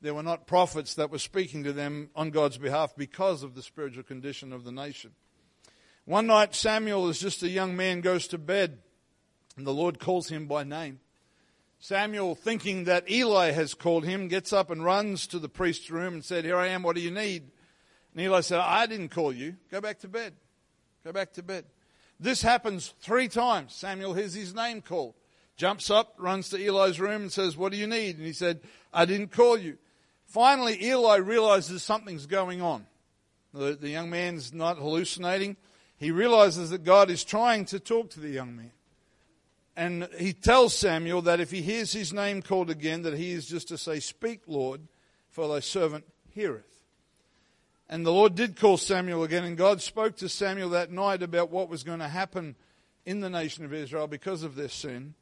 There 0.00 0.14
were 0.14 0.22
not 0.22 0.46
prophets 0.46 0.94
that 0.94 1.10
were 1.10 1.18
speaking 1.18 1.64
to 1.64 1.72
them 1.72 2.10
on 2.14 2.30
God's 2.30 2.58
behalf 2.58 2.94
because 2.96 3.42
of 3.42 3.54
the 3.54 3.62
spiritual 3.62 4.04
condition 4.04 4.52
of 4.52 4.64
the 4.64 4.72
nation. 4.72 5.12
One 6.04 6.26
night, 6.26 6.54
Samuel, 6.54 7.08
as 7.08 7.18
just 7.18 7.42
a 7.42 7.48
young 7.48 7.76
man, 7.76 8.00
goes 8.00 8.28
to 8.28 8.38
bed, 8.38 8.78
and 9.56 9.66
the 9.66 9.74
Lord 9.74 9.98
calls 9.98 10.28
him 10.28 10.46
by 10.46 10.64
name. 10.64 11.00
Samuel, 11.80 12.34
thinking 12.34 12.84
that 12.84 13.08
Eli 13.08 13.52
has 13.52 13.74
called 13.74 14.04
him, 14.04 14.26
gets 14.26 14.52
up 14.52 14.70
and 14.70 14.84
runs 14.84 15.26
to 15.28 15.38
the 15.38 15.48
priest's 15.48 15.90
room 15.90 16.14
and 16.14 16.24
said, 16.24 16.44
Here 16.44 16.56
I 16.56 16.68
am, 16.68 16.82
what 16.82 16.96
do 16.96 17.02
you 17.02 17.10
need? 17.10 17.50
And 18.12 18.22
Eli 18.22 18.40
said, 18.40 18.58
I 18.58 18.86
didn't 18.86 19.10
call 19.10 19.32
you. 19.32 19.56
Go 19.70 19.80
back 19.80 20.00
to 20.00 20.08
bed. 20.08 20.34
Go 21.04 21.12
back 21.12 21.32
to 21.34 21.42
bed. 21.42 21.64
This 22.20 22.42
happens 22.42 22.94
three 23.00 23.28
times. 23.28 23.74
Samuel 23.74 24.14
hears 24.14 24.34
his 24.34 24.54
name 24.54 24.82
called, 24.82 25.14
jumps 25.56 25.90
up, 25.90 26.14
runs 26.18 26.48
to 26.50 26.64
Eli's 26.64 27.00
room, 27.00 27.22
and 27.22 27.32
says, 27.32 27.56
What 27.56 27.72
do 27.72 27.78
you 27.78 27.86
need? 27.86 28.16
And 28.16 28.26
he 28.26 28.32
said, 28.32 28.60
I 28.92 29.04
didn't 29.04 29.32
call 29.32 29.56
you. 29.56 29.78
Finally, 30.26 30.82
Eli 30.84 31.16
realizes 31.16 31.82
something's 31.82 32.26
going 32.26 32.60
on. 32.60 32.86
The, 33.54 33.76
the 33.80 33.88
young 33.88 34.10
man's 34.10 34.52
not 34.52 34.78
hallucinating. 34.78 35.56
He 35.96 36.10
realizes 36.10 36.70
that 36.70 36.84
God 36.84 37.10
is 37.10 37.24
trying 37.24 37.64
to 37.66 37.80
talk 37.80 38.10
to 38.10 38.20
the 38.20 38.28
young 38.28 38.56
man. 38.56 38.72
And 39.76 40.08
he 40.18 40.32
tells 40.32 40.76
Samuel 40.76 41.22
that 41.22 41.40
if 41.40 41.50
he 41.50 41.62
hears 41.62 41.92
his 41.92 42.12
name 42.12 42.42
called 42.42 42.68
again, 42.68 43.02
that 43.02 43.14
he 43.14 43.30
is 43.30 43.46
just 43.46 43.68
to 43.68 43.78
say, 43.78 44.00
Speak, 44.00 44.42
Lord, 44.46 44.82
for 45.30 45.48
thy 45.48 45.60
servant 45.60 46.04
heareth. 46.30 46.77
And 47.88 48.04
the 48.04 48.12
Lord 48.12 48.34
did 48.34 48.56
call 48.56 48.76
Samuel 48.76 49.22
again, 49.24 49.44
and 49.44 49.56
God 49.56 49.80
spoke 49.80 50.16
to 50.16 50.28
Samuel 50.28 50.70
that 50.70 50.92
night 50.92 51.22
about 51.22 51.50
what 51.50 51.70
was 51.70 51.84
going 51.84 52.00
to 52.00 52.08
happen 52.08 52.54
in 53.06 53.20
the 53.20 53.30
nation 53.30 53.64
of 53.64 53.72
Israel 53.72 54.06
because 54.06 54.42
of 54.42 54.56
their 54.56 54.68
sin. 54.68 55.14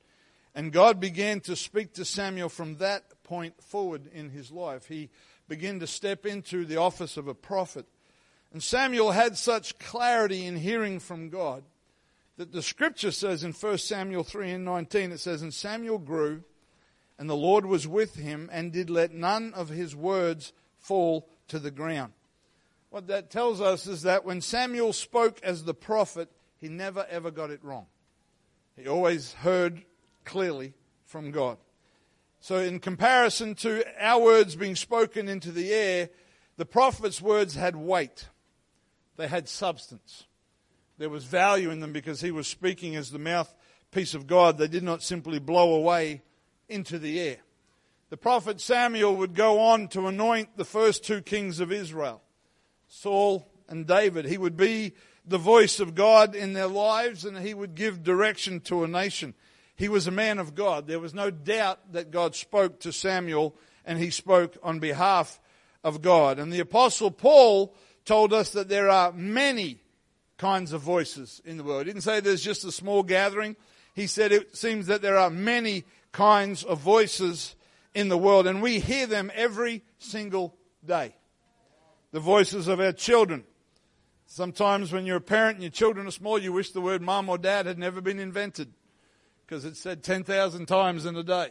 And 0.54 0.72
God 0.72 0.98
began 0.98 1.40
to 1.42 1.54
speak 1.54 1.92
to 1.94 2.04
Samuel 2.04 2.48
from 2.48 2.78
that 2.78 3.22
point 3.22 3.62
forward 3.62 4.08
in 4.12 4.30
his 4.30 4.50
life. 4.50 4.86
He 4.86 5.10
began 5.48 5.78
to 5.80 5.86
step 5.86 6.26
into 6.26 6.64
the 6.64 6.78
office 6.78 7.16
of 7.16 7.28
a 7.28 7.34
prophet. 7.34 7.86
And 8.52 8.62
Samuel 8.62 9.12
had 9.12 9.36
such 9.36 9.78
clarity 9.78 10.44
in 10.44 10.56
hearing 10.56 10.98
from 10.98 11.28
God 11.28 11.62
that 12.36 12.52
the 12.52 12.62
scripture 12.62 13.12
says 13.12 13.44
in 13.44 13.52
1 13.52 13.78
Samuel 13.78 14.24
3 14.24 14.52
and 14.52 14.64
19, 14.64 15.12
it 15.12 15.20
says, 15.20 15.42
And 15.42 15.54
Samuel 15.54 15.98
grew, 15.98 16.42
and 17.18 17.30
the 17.30 17.36
Lord 17.36 17.64
was 17.64 17.86
with 17.86 18.16
him, 18.16 18.50
and 18.52 18.72
did 18.72 18.90
let 18.90 19.12
none 19.12 19.54
of 19.54 19.68
his 19.68 19.94
words 19.94 20.52
fall 20.78 21.28
to 21.48 21.58
the 21.58 21.70
ground. 21.70 22.12
What 22.90 23.08
that 23.08 23.30
tells 23.30 23.60
us 23.60 23.86
is 23.86 24.02
that 24.02 24.24
when 24.24 24.40
Samuel 24.40 24.92
spoke 24.92 25.40
as 25.42 25.64
the 25.64 25.74
prophet, 25.74 26.30
he 26.58 26.68
never 26.68 27.06
ever 27.10 27.30
got 27.30 27.50
it 27.50 27.62
wrong. 27.62 27.86
He 28.76 28.86
always 28.86 29.32
heard 29.32 29.82
clearly 30.24 30.74
from 31.04 31.30
God. 31.30 31.58
So, 32.40 32.58
in 32.58 32.78
comparison 32.78 33.54
to 33.56 33.84
our 33.98 34.22
words 34.22 34.54
being 34.56 34.76
spoken 34.76 35.28
into 35.28 35.50
the 35.50 35.72
air, 35.72 36.10
the 36.56 36.66
prophet's 36.66 37.20
words 37.20 37.54
had 37.54 37.74
weight, 37.74 38.28
they 39.16 39.26
had 39.26 39.48
substance. 39.48 40.26
There 40.98 41.10
was 41.10 41.24
value 41.24 41.70
in 41.70 41.80
them 41.80 41.92
because 41.92 42.20
he 42.20 42.30
was 42.30 42.46
speaking 42.46 42.96
as 42.96 43.10
the 43.10 43.18
mouthpiece 43.18 44.14
of 44.14 44.26
God. 44.26 44.56
They 44.56 44.68
did 44.68 44.82
not 44.82 45.02
simply 45.02 45.38
blow 45.38 45.74
away 45.74 46.22
into 46.68 46.98
the 46.98 47.20
air. 47.20 47.38
The 48.08 48.16
prophet 48.16 48.60
Samuel 48.60 49.16
would 49.16 49.34
go 49.34 49.60
on 49.60 49.88
to 49.88 50.06
anoint 50.06 50.56
the 50.56 50.64
first 50.64 51.04
two 51.04 51.20
kings 51.20 51.60
of 51.60 51.72
Israel. 51.72 52.22
Saul 53.00 53.46
and 53.68 53.86
David. 53.86 54.24
He 54.24 54.38
would 54.38 54.56
be 54.56 54.92
the 55.26 55.38
voice 55.38 55.80
of 55.80 55.94
God 55.94 56.34
in 56.34 56.54
their 56.54 56.66
lives 56.66 57.26
and 57.26 57.36
he 57.36 57.52
would 57.52 57.74
give 57.74 58.02
direction 58.02 58.60
to 58.60 58.84
a 58.84 58.88
nation. 58.88 59.34
He 59.74 59.88
was 59.88 60.06
a 60.06 60.12
man 60.12 60.38
of 60.38 60.54
God. 60.54 60.86
There 60.86 61.00
was 61.00 61.12
no 61.12 61.30
doubt 61.30 61.92
that 61.92 62.10
God 62.10 62.34
spoke 62.34 62.80
to 62.80 62.92
Samuel 62.92 63.54
and 63.84 63.98
he 63.98 64.08
spoke 64.08 64.56
on 64.62 64.78
behalf 64.78 65.38
of 65.84 66.00
God. 66.00 66.38
And 66.38 66.50
the 66.50 66.60
apostle 66.60 67.10
Paul 67.10 67.74
told 68.06 68.32
us 68.32 68.50
that 68.50 68.70
there 68.70 68.88
are 68.88 69.12
many 69.12 69.82
kinds 70.38 70.72
of 70.72 70.80
voices 70.80 71.42
in 71.44 71.58
the 71.58 71.64
world. 71.64 71.86
He 71.86 71.92
didn't 71.92 72.04
say 72.04 72.20
there's 72.20 72.42
just 72.42 72.64
a 72.64 72.72
small 72.72 73.02
gathering. 73.02 73.56
He 73.94 74.06
said 74.06 74.32
it 74.32 74.56
seems 74.56 74.86
that 74.86 75.02
there 75.02 75.18
are 75.18 75.30
many 75.30 75.84
kinds 76.12 76.64
of 76.64 76.80
voices 76.80 77.56
in 77.94 78.08
the 78.08 78.18
world 78.18 78.46
and 78.46 78.62
we 78.62 78.78
hear 78.78 79.06
them 79.06 79.30
every 79.34 79.82
single 79.98 80.56
day 80.82 81.14
the 82.16 82.20
voices 82.20 82.66
of 82.66 82.80
our 82.80 82.92
children. 82.92 83.44
Sometimes 84.24 84.90
when 84.90 85.04
you're 85.04 85.18
a 85.18 85.20
parent 85.20 85.56
and 85.56 85.62
your 85.62 85.70
children 85.70 86.06
are 86.06 86.10
small, 86.10 86.38
you 86.38 86.50
wish 86.50 86.70
the 86.70 86.80
word 86.80 87.02
mom 87.02 87.28
or 87.28 87.36
dad 87.36 87.66
had 87.66 87.78
never 87.78 88.00
been 88.00 88.18
invented 88.18 88.72
because 89.44 89.66
it's 89.66 89.78
said 89.78 90.02
10,000 90.02 90.64
times 90.64 91.04
in 91.04 91.14
a 91.14 91.22
day. 91.22 91.48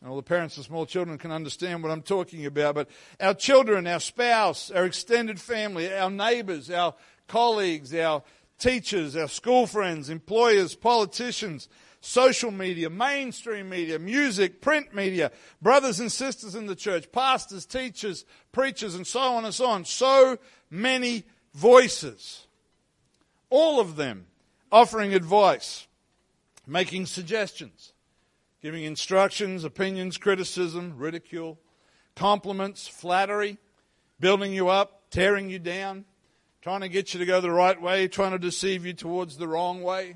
And 0.00 0.08
all 0.08 0.14
the 0.14 0.22
parents 0.22 0.56
of 0.58 0.64
small 0.64 0.86
children 0.86 1.18
can 1.18 1.32
understand 1.32 1.82
what 1.82 1.90
I'm 1.90 2.02
talking 2.02 2.46
about. 2.46 2.76
But 2.76 2.88
our 3.18 3.34
children, 3.34 3.88
our 3.88 3.98
spouse, 3.98 4.70
our 4.70 4.84
extended 4.84 5.40
family, 5.40 5.92
our 5.92 6.08
neighbors, 6.08 6.70
our 6.70 6.94
colleagues, 7.26 7.92
our 7.92 8.22
teachers, 8.60 9.16
our 9.16 9.26
school 9.26 9.66
friends, 9.66 10.08
employers, 10.08 10.76
politicians, 10.76 11.68
social 12.00 12.50
media, 12.50 12.88
mainstream 12.88 13.68
media, 13.68 13.98
music, 13.98 14.60
print 14.60 14.94
media, 14.94 15.30
brothers 15.60 16.00
and 16.00 16.10
sisters 16.10 16.54
in 16.54 16.66
the 16.66 16.74
church, 16.74 17.12
pastors, 17.12 17.66
teachers, 17.66 18.24
preachers, 18.52 18.94
and 18.94 19.06
so 19.06 19.20
on 19.20 19.44
and 19.44 19.54
so 19.54 19.66
on. 19.66 19.84
So 19.84 20.38
many 20.70 21.24
voices. 21.54 22.46
All 23.50 23.80
of 23.80 23.96
them 23.96 24.26
offering 24.72 25.12
advice, 25.12 25.86
making 26.66 27.06
suggestions, 27.06 27.92
giving 28.62 28.84
instructions, 28.84 29.64
opinions, 29.64 30.16
criticism, 30.16 30.94
ridicule, 30.96 31.58
compliments, 32.14 32.86
flattery, 32.88 33.58
building 34.20 34.52
you 34.52 34.68
up, 34.68 35.02
tearing 35.10 35.50
you 35.50 35.58
down, 35.58 36.04
trying 36.62 36.80
to 36.80 36.88
get 36.88 37.12
you 37.12 37.20
to 37.20 37.26
go 37.26 37.40
the 37.40 37.50
right 37.50 37.80
way, 37.80 38.06
trying 38.06 38.32
to 38.32 38.38
deceive 38.38 38.86
you 38.86 38.92
towards 38.92 39.36
the 39.36 39.48
wrong 39.48 39.82
way. 39.82 40.14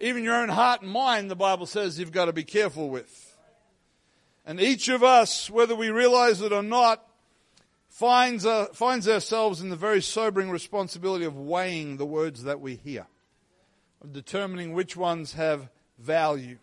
Even 0.00 0.22
your 0.22 0.36
own 0.36 0.48
heart 0.48 0.82
and 0.82 0.90
mind, 0.90 1.30
the 1.30 1.36
Bible 1.36 1.66
says 1.66 1.98
you've 1.98 2.12
got 2.12 2.26
to 2.26 2.32
be 2.32 2.44
careful 2.44 2.88
with. 2.88 3.36
And 4.46 4.60
each 4.60 4.88
of 4.88 5.02
us, 5.02 5.50
whether 5.50 5.74
we 5.74 5.90
realize 5.90 6.40
it 6.40 6.52
or 6.52 6.62
not, 6.62 7.04
finds, 7.88 8.46
uh, 8.46 8.66
finds 8.72 9.08
ourselves 9.08 9.60
in 9.60 9.70
the 9.70 9.76
very 9.76 10.00
sobering 10.00 10.50
responsibility 10.50 11.24
of 11.24 11.36
weighing 11.36 11.96
the 11.96 12.06
words 12.06 12.44
that 12.44 12.60
we 12.60 12.76
hear, 12.76 13.06
of 14.00 14.12
determining 14.12 14.72
which 14.72 14.96
ones 14.96 15.32
have 15.32 15.68
value. 15.98 16.58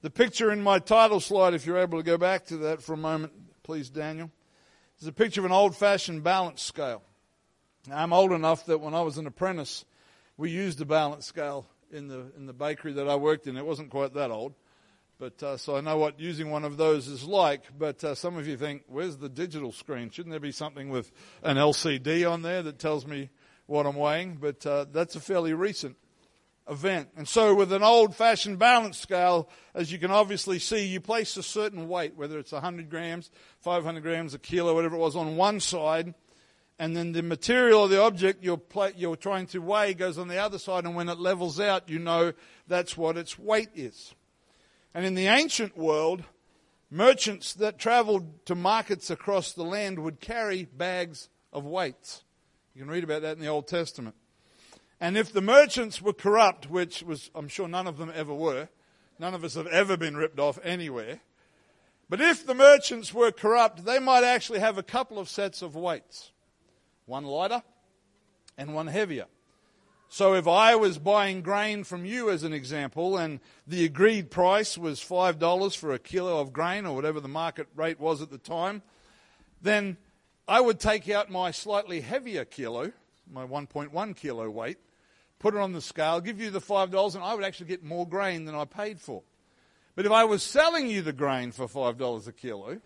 The 0.00 0.10
picture 0.10 0.50
in 0.50 0.62
my 0.62 0.78
title 0.78 1.20
slide, 1.20 1.54
if 1.54 1.66
you're 1.66 1.78
able 1.78 1.98
to 1.98 2.04
go 2.04 2.18
back 2.18 2.46
to 2.46 2.56
that 2.58 2.82
for 2.82 2.94
a 2.94 2.96
moment, 2.96 3.32
please, 3.62 3.90
Daniel, 3.90 4.30
is 5.00 5.06
a 5.06 5.12
picture 5.12 5.42
of 5.42 5.44
an 5.44 5.52
old 5.52 5.76
fashioned 5.76 6.24
balance 6.24 6.62
scale. 6.62 7.02
Now, 7.86 7.98
I'm 7.98 8.12
old 8.14 8.32
enough 8.32 8.64
that 8.66 8.78
when 8.78 8.94
I 8.94 9.02
was 9.02 9.18
an 9.18 9.26
apprentice, 9.26 9.84
we 10.36 10.50
used 10.50 10.80
a 10.80 10.86
balance 10.86 11.26
scale 11.26 11.66
in 11.94 12.08
the 12.08 12.32
in 12.36 12.46
the 12.46 12.52
bakery 12.52 12.92
that 12.94 13.08
I 13.08 13.16
worked 13.16 13.46
in. 13.46 13.56
It 13.56 13.64
wasn't 13.64 13.90
quite 13.90 14.14
that 14.14 14.30
old, 14.30 14.54
but 15.18 15.42
uh, 15.42 15.56
so 15.56 15.76
I 15.76 15.80
know 15.80 15.96
what 15.96 16.18
using 16.18 16.50
one 16.50 16.64
of 16.64 16.76
those 16.76 17.06
is 17.06 17.24
like. 17.24 17.62
But 17.78 18.02
uh, 18.02 18.14
some 18.14 18.36
of 18.36 18.46
you 18.46 18.56
think, 18.56 18.82
where's 18.88 19.16
the 19.16 19.28
digital 19.28 19.72
screen? 19.72 20.10
Shouldn't 20.10 20.32
there 20.32 20.40
be 20.40 20.52
something 20.52 20.90
with 20.90 21.12
an 21.42 21.56
LCD 21.56 22.30
on 22.30 22.42
there 22.42 22.62
that 22.62 22.78
tells 22.78 23.06
me 23.06 23.30
what 23.66 23.86
I'm 23.86 23.96
weighing? 23.96 24.38
But 24.40 24.66
uh, 24.66 24.86
that's 24.92 25.14
a 25.16 25.20
fairly 25.20 25.54
recent 25.54 25.96
event. 26.68 27.10
And 27.16 27.28
so, 27.28 27.54
with 27.54 27.72
an 27.72 27.82
old-fashioned 27.82 28.58
balance 28.58 28.98
scale, 28.98 29.48
as 29.74 29.92
you 29.92 29.98
can 29.98 30.10
obviously 30.10 30.58
see, 30.58 30.86
you 30.86 31.00
place 31.00 31.36
a 31.36 31.42
certain 31.42 31.88
weight, 31.88 32.16
whether 32.16 32.38
it's 32.38 32.52
100 32.52 32.90
grams, 32.90 33.30
500 33.60 34.02
grams, 34.02 34.34
a 34.34 34.38
kilo, 34.38 34.74
whatever 34.74 34.96
it 34.96 35.00
was, 35.00 35.14
on 35.14 35.36
one 35.36 35.60
side 35.60 36.14
and 36.78 36.96
then 36.96 37.12
the 37.12 37.22
material 37.22 37.84
of 37.84 37.90
the 37.90 38.02
object 38.02 38.42
you're, 38.42 38.60
you're 38.96 39.16
trying 39.16 39.46
to 39.48 39.60
weigh 39.60 39.94
goes 39.94 40.18
on 40.18 40.28
the 40.28 40.38
other 40.38 40.58
side, 40.58 40.84
and 40.84 40.94
when 40.94 41.08
it 41.08 41.18
levels 41.18 41.60
out, 41.60 41.88
you 41.88 41.98
know 41.98 42.32
that's 42.66 42.96
what 42.96 43.16
its 43.16 43.38
weight 43.38 43.70
is. 43.74 44.14
And 44.92 45.04
in 45.04 45.14
the 45.14 45.26
ancient 45.26 45.76
world, 45.76 46.24
merchants 46.90 47.54
that 47.54 47.78
traveled 47.78 48.46
to 48.46 48.54
markets 48.54 49.10
across 49.10 49.52
the 49.52 49.64
land 49.64 49.98
would 49.98 50.20
carry 50.20 50.64
bags 50.64 51.28
of 51.52 51.64
weights. 51.64 52.22
You 52.74 52.82
can 52.82 52.90
read 52.90 53.04
about 53.04 53.22
that 53.22 53.36
in 53.36 53.42
the 53.42 53.48
Old 53.48 53.68
Testament. 53.68 54.16
And 55.00 55.16
if 55.16 55.32
the 55.32 55.40
merchants 55.40 56.00
were 56.00 56.12
corrupt, 56.12 56.70
which 56.70 57.02
was, 57.02 57.30
I'm 57.34 57.48
sure 57.48 57.68
none 57.68 57.86
of 57.86 57.98
them 57.98 58.12
ever 58.14 58.34
were, 58.34 58.68
None 59.18 59.34
of 59.34 59.44
us 59.44 59.54
have 59.54 59.66
ever 59.68 59.96
been 59.96 60.16
ripped 60.16 60.38
off 60.38 60.58
anywhere. 60.62 61.20
But 62.08 62.20
if 62.20 62.46
the 62.46 62.54
merchants 62.54 63.14
were 63.14 63.30
corrupt, 63.30 63.84
they 63.84 63.98
might 63.98 64.24
actually 64.24 64.60
have 64.60 64.76
a 64.76 64.82
couple 64.82 65.18
of 65.18 65.28
sets 65.28 65.62
of 65.62 65.74
weights 65.74 66.32
one 67.06 67.24
lighter 67.24 67.62
and 68.56 68.74
one 68.74 68.86
heavier. 68.86 69.26
So 70.08 70.34
if 70.34 70.46
I 70.46 70.76
was 70.76 70.98
buying 70.98 71.42
grain 71.42 71.82
from 71.82 72.04
you, 72.04 72.30
as 72.30 72.44
an 72.44 72.52
example, 72.52 73.16
and 73.16 73.40
the 73.66 73.84
agreed 73.84 74.30
price 74.30 74.78
was 74.78 75.00
$5 75.00 75.76
for 75.76 75.92
a 75.92 75.98
kilo 75.98 76.40
of 76.40 76.52
grain 76.52 76.86
or 76.86 76.94
whatever 76.94 77.20
the 77.20 77.28
market 77.28 77.66
rate 77.74 77.98
was 77.98 78.22
at 78.22 78.30
the 78.30 78.38
time, 78.38 78.82
then 79.60 79.96
I 80.46 80.60
would 80.60 80.78
take 80.78 81.08
out 81.08 81.30
my 81.30 81.50
slightly 81.50 82.00
heavier 82.00 82.44
kilo, 82.44 82.92
my 83.32 83.44
1.1 83.44 84.14
kilo 84.14 84.48
weight, 84.50 84.78
put 85.38 85.54
it 85.54 85.60
on 85.60 85.72
the 85.72 85.80
scale, 85.80 86.20
give 86.20 86.40
you 86.40 86.50
the 86.50 86.60
$5, 86.60 87.14
and 87.14 87.24
I 87.24 87.34
would 87.34 87.44
actually 87.44 87.66
get 87.66 87.82
more 87.82 88.06
grain 88.06 88.44
than 88.44 88.54
I 88.54 88.66
paid 88.66 89.00
for. 89.00 89.22
But 89.96 90.06
if 90.06 90.12
I 90.12 90.24
was 90.24 90.42
selling 90.42 90.88
you 90.88 91.02
the 91.02 91.12
grain 91.12 91.50
for 91.50 91.66
$5 91.66 92.28
a 92.28 92.32
kilo, 92.32 92.80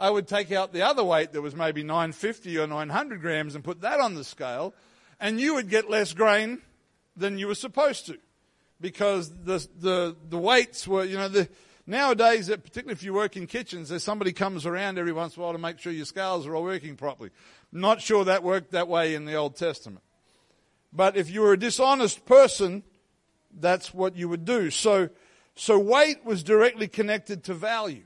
I 0.00 0.08
would 0.08 0.26
take 0.26 0.50
out 0.50 0.72
the 0.72 0.82
other 0.82 1.04
weight 1.04 1.32
that 1.32 1.42
was 1.42 1.54
maybe 1.54 1.82
950 1.82 2.58
or 2.58 2.66
900 2.66 3.20
grams 3.20 3.54
and 3.54 3.62
put 3.62 3.82
that 3.82 4.00
on 4.00 4.14
the 4.14 4.24
scale, 4.24 4.74
and 5.20 5.38
you 5.38 5.54
would 5.54 5.68
get 5.68 5.90
less 5.90 6.14
grain 6.14 6.62
than 7.14 7.38
you 7.38 7.46
were 7.46 7.54
supposed 7.54 8.06
to 8.06 8.18
because 8.80 9.30
the, 9.44 9.66
the, 9.78 10.16
the 10.30 10.38
weights 10.38 10.88
were, 10.88 11.04
you 11.04 11.18
know, 11.18 11.28
the, 11.28 11.48
nowadays, 11.86 12.48
uh, 12.48 12.56
particularly 12.56 12.94
if 12.94 13.02
you 13.02 13.12
work 13.12 13.36
in 13.36 13.46
kitchens, 13.46 13.90
there's 13.90 14.02
somebody 14.02 14.32
comes 14.32 14.64
around 14.64 14.98
every 14.98 15.12
once 15.12 15.36
in 15.36 15.42
a 15.42 15.44
while 15.44 15.52
to 15.52 15.58
make 15.58 15.78
sure 15.78 15.92
your 15.92 16.06
scales 16.06 16.46
are 16.46 16.56
all 16.56 16.62
working 16.62 16.96
properly. 16.96 17.28
Not 17.70 18.00
sure 18.00 18.24
that 18.24 18.42
worked 18.42 18.72
that 18.72 18.88
way 18.88 19.14
in 19.14 19.26
the 19.26 19.34
Old 19.34 19.54
Testament. 19.56 20.02
But 20.94 21.14
if 21.14 21.30
you 21.30 21.42
were 21.42 21.52
a 21.52 21.58
dishonest 21.58 22.24
person, 22.24 22.84
that's 23.52 23.92
what 23.92 24.16
you 24.16 24.30
would 24.30 24.46
do. 24.46 24.70
So, 24.70 25.10
so 25.54 25.78
weight 25.78 26.24
was 26.24 26.42
directly 26.42 26.88
connected 26.88 27.44
to 27.44 27.54
value. 27.54 28.04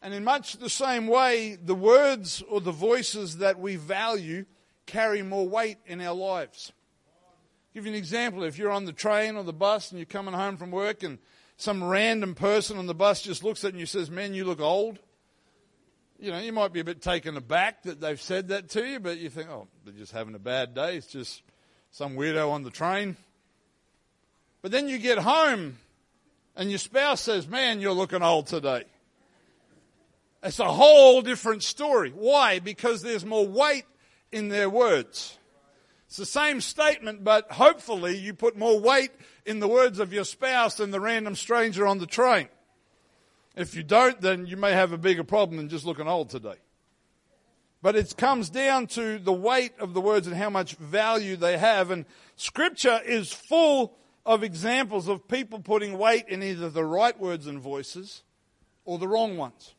And 0.00 0.14
in 0.14 0.24
much 0.24 0.58
the 0.58 0.70
same 0.70 1.06
way, 1.08 1.56
the 1.60 1.74
words 1.74 2.42
or 2.48 2.60
the 2.60 2.72
voices 2.72 3.38
that 3.38 3.58
we 3.58 3.76
value 3.76 4.44
carry 4.86 5.22
more 5.22 5.48
weight 5.48 5.78
in 5.86 6.00
our 6.00 6.14
lives. 6.14 6.72
I'll 7.08 7.74
give 7.74 7.86
you 7.86 7.92
an 7.92 7.98
example. 7.98 8.44
If 8.44 8.58
you're 8.58 8.70
on 8.70 8.84
the 8.84 8.92
train 8.92 9.36
or 9.36 9.42
the 9.42 9.52
bus 9.52 9.90
and 9.90 9.98
you're 9.98 10.06
coming 10.06 10.34
home 10.34 10.56
from 10.56 10.70
work 10.70 11.02
and 11.02 11.18
some 11.56 11.82
random 11.82 12.34
person 12.34 12.78
on 12.78 12.86
the 12.86 12.94
bus 12.94 13.22
just 13.22 13.42
looks 13.42 13.64
at 13.64 13.74
you 13.74 13.80
and 13.80 13.88
says, 13.88 14.10
Man, 14.10 14.32
you 14.34 14.44
look 14.44 14.60
old. 14.60 14.98
You 16.20 16.30
know, 16.30 16.38
you 16.38 16.52
might 16.52 16.72
be 16.72 16.80
a 16.80 16.84
bit 16.84 17.02
taken 17.02 17.36
aback 17.36 17.82
that 17.84 18.00
they've 18.00 18.20
said 18.20 18.48
that 18.48 18.70
to 18.70 18.84
you, 18.84 18.98
but 18.98 19.18
you 19.18 19.30
think, 19.30 19.48
oh, 19.50 19.68
they're 19.84 19.94
just 19.94 20.10
having 20.10 20.34
a 20.34 20.40
bad 20.40 20.74
day. 20.74 20.96
It's 20.96 21.06
just 21.06 21.42
some 21.92 22.16
weirdo 22.16 22.50
on 22.50 22.64
the 22.64 22.70
train. 22.70 23.16
But 24.62 24.72
then 24.72 24.88
you 24.88 24.98
get 24.98 25.18
home 25.18 25.78
and 26.56 26.70
your 26.70 26.78
spouse 26.78 27.20
says, 27.20 27.46
Man, 27.46 27.80
you're 27.80 27.92
looking 27.92 28.22
old 28.22 28.46
today. 28.46 28.84
It's 30.42 30.60
a 30.60 30.72
whole 30.72 31.20
different 31.22 31.62
story. 31.62 32.10
Why? 32.10 32.60
Because 32.60 33.02
there's 33.02 33.24
more 33.24 33.46
weight 33.46 33.84
in 34.30 34.48
their 34.48 34.70
words. 34.70 35.36
It's 36.06 36.16
the 36.16 36.26
same 36.26 36.60
statement, 36.60 37.24
but 37.24 37.50
hopefully 37.52 38.16
you 38.16 38.32
put 38.34 38.56
more 38.56 38.80
weight 38.80 39.10
in 39.44 39.60
the 39.60 39.68
words 39.68 39.98
of 39.98 40.12
your 40.12 40.24
spouse 40.24 40.76
than 40.76 40.90
the 40.90 41.00
random 41.00 41.34
stranger 41.34 41.86
on 41.86 41.98
the 41.98 42.06
train. 42.06 42.48
If 43.56 43.74
you 43.74 43.82
don't, 43.82 44.20
then 44.20 44.46
you 44.46 44.56
may 44.56 44.72
have 44.72 44.92
a 44.92 44.98
bigger 44.98 45.24
problem 45.24 45.56
than 45.56 45.68
just 45.68 45.84
looking 45.84 46.06
old 46.06 46.30
today. 46.30 46.54
But 47.82 47.96
it 47.96 48.16
comes 48.16 48.48
down 48.48 48.86
to 48.88 49.18
the 49.18 49.32
weight 49.32 49.72
of 49.78 49.94
the 49.94 50.00
words 50.00 50.26
and 50.26 50.36
how 50.36 50.50
much 50.50 50.76
value 50.76 51.36
they 51.36 51.58
have. 51.58 51.90
And 51.90 52.06
scripture 52.36 53.00
is 53.04 53.32
full 53.32 53.96
of 54.24 54.42
examples 54.42 55.08
of 55.08 55.28
people 55.28 55.60
putting 55.60 55.98
weight 55.98 56.28
in 56.28 56.42
either 56.42 56.70
the 56.70 56.84
right 56.84 57.18
words 57.18 57.46
and 57.46 57.60
voices 57.60 58.22
or 58.84 58.98
the 58.98 59.08
wrong 59.08 59.36
ones. 59.36 59.74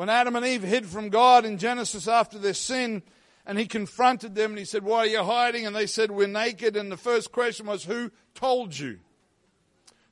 When 0.00 0.08
Adam 0.08 0.34
and 0.34 0.46
Eve 0.46 0.62
hid 0.62 0.86
from 0.86 1.10
God 1.10 1.44
in 1.44 1.58
Genesis 1.58 2.08
after 2.08 2.38
their 2.38 2.54
sin, 2.54 3.02
and 3.44 3.58
he 3.58 3.66
confronted 3.66 4.34
them 4.34 4.52
and 4.52 4.58
he 4.58 4.64
said, 4.64 4.82
Why 4.82 5.00
are 5.00 5.06
you 5.06 5.22
hiding? 5.22 5.66
And 5.66 5.76
they 5.76 5.86
said, 5.86 6.10
We're 6.10 6.26
naked. 6.26 6.74
And 6.74 6.90
the 6.90 6.96
first 6.96 7.32
question 7.32 7.66
was, 7.66 7.84
Who 7.84 8.10
told 8.34 8.78
you? 8.78 9.00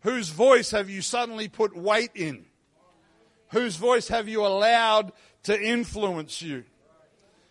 Whose 0.02 0.28
voice 0.28 0.72
have 0.72 0.90
you 0.90 1.00
suddenly 1.00 1.48
put 1.48 1.74
weight 1.74 2.10
in? 2.14 2.44
Whose 3.52 3.76
voice 3.76 4.08
have 4.08 4.28
you 4.28 4.44
allowed 4.44 5.12
to 5.44 5.58
influence 5.58 6.42
you? 6.42 6.64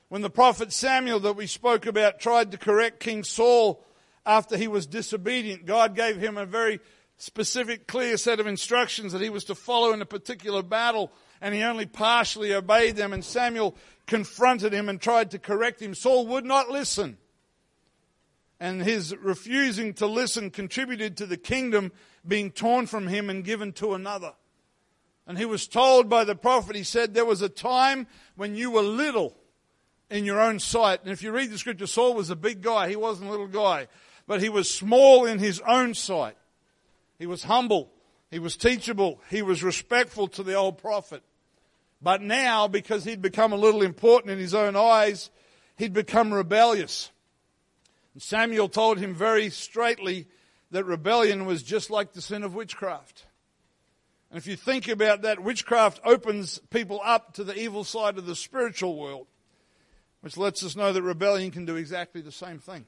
When 0.09 0.21
the 0.21 0.29
prophet 0.29 0.71
Samuel, 0.71 1.21
that 1.21 1.35
we 1.35 1.47
spoke 1.47 1.87
about, 1.87 2.19
tried 2.19 2.51
to 2.51 2.59
correct 2.59 2.99
King 2.99 3.23
Saul 3.23 3.83
after 4.27 4.57
he 4.57 4.67
was 4.67 4.85
disobedient, 4.85 5.65
God 5.65 5.95
gave 5.95 6.17
him 6.17 6.37
a 6.37 6.45
very 6.45 6.81
specific, 7.17 7.87
clear 7.87 8.15
set 8.15 8.39
of 8.39 8.45
instructions 8.45 9.11
that 9.13 9.23
he 9.23 9.31
was 9.31 9.45
to 9.45 9.55
follow 9.55 9.91
in 9.91 10.03
a 10.03 10.05
particular 10.05 10.61
battle, 10.61 11.11
and 11.41 11.53
he 11.53 11.63
only 11.63 11.85
partially 11.85 12.53
obeyed 12.53 12.95
them. 12.95 13.13
And 13.13 13.23
Samuel 13.23 13.75
confronted 14.05 14.73
him 14.73 14.89
and 14.89 14.99
tried 14.99 15.31
to 15.31 15.39
correct 15.39 15.81
him. 15.81 15.93
Saul 15.93 16.27
would 16.27 16.45
not 16.45 16.69
listen. 16.69 17.17
And 18.59 18.81
his 18.81 19.15
refusing 19.15 19.93
to 19.95 20.07
listen 20.07 20.49
contributed 20.49 21.17
to 21.17 21.25
the 21.25 21.37
kingdom 21.37 21.91
being 22.27 22.51
torn 22.51 22.87
from 22.87 23.07
him 23.07 23.29
and 23.29 23.43
given 23.43 23.71
to 23.73 23.93
another. 23.93 24.33
And 25.27 25.37
he 25.37 25.45
was 25.45 25.67
told 25.67 26.09
by 26.09 26.23
the 26.23 26.35
prophet, 26.35 26.75
he 26.75 26.83
said, 26.83 27.13
There 27.13 27.25
was 27.25 27.41
a 27.41 27.49
time 27.49 28.07
when 28.35 28.55
you 28.55 28.71
were 28.71 28.81
little 28.81 29.35
in 30.09 30.25
your 30.25 30.39
own 30.39 30.59
sight. 30.59 31.01
And 31.03 31.11
if 31.11 31.21
you 31.21 31.31
read 31.31 31.51
the 31.51 31.57
scripture, 31.57 31.85
Saul 31.85 32.13
was 32.13 32.29
a 32.29 32.35
big 32.35 32.61
guy. 32.61 32.87
He 32.89 32.95
wasn't 32.95 33.27
a 33.27 33.31
little 33.31 33.47
guy. 33.47 33.87
But 34.25 34.41
he 34.41 34.49
was 34.49 34.73
small 34.73 35.25
in 35.25 35.39
his 35.39 35.61
own 35.67 35.93
sight. 35.93 36.37
He 37.19 37.25
was 37.25 37.43
humble. 37.43 37.91
He 38.31 38.39
was 38.39 38.55
teachable. 38.55 39.21
He 39.29 39.41
was 39.41 39.63
respectful 39.63 40.27
to 40.29 40.43
the 40.43 40.55
old 40.55 40.77
prophet. 40.77 41.23
But 42.01 42.21
now, 42.21 42.67
because 42.67 43.03
he'd 43.03 43.21
become 43.21 43.53
a 43.53 43.57
little 43.57 43.81
important 43.81 44.31
in 44.31 44.39
his 44.39 44.53
own 44.53 44.75
eyes, 44.75 45.29
he'd 45.77 45.93
become 45.93 46.33
rebellious. 46.33 47.11
And 48.13 48.21
Samuel 48.21 48.69
told 48.69 48.99
him 48.99 49.15
very 49.15 49.49
straightly 49.49 50.27
that 50.71 50.85
rebellion 50.85 51.45
was 51.45 51.63
just 51.63 51.89
like 51.89 52.13
the 52.13 52.21
sin 52.21 52.43
of 52.43 52.53
witchcraft. 52.53 53.25
And 54.29 54.37
if 54.37 54.47
you 54.47 54.55
think 54.55 54.87
about 54.87 55.21
that, 55.21 55.41
witchcraft 55.41 56.01
opens 56.03 56.59
people 56.69 56.99
up 57.03 57.33
to 57.33 57.43
the 57.43 57.57
evil 57.57 57.83
side 57.83 58.17
of 58.17 58.25
the 58.25 58.35
spiritual 58.35 58.97
world, 58.97 59.27
which 60.21 60.37
lets 60.37 60.63
us 60.63 60.75
know 60.75 60.91
that 60.91 61.01
rebellion 61.01 61.51
can 61.51 61.65
do 61.65 61.77
exactly 61.77 62.21
the 62.21 62.31
same 62.31 62.59
thing. 62.59 62.85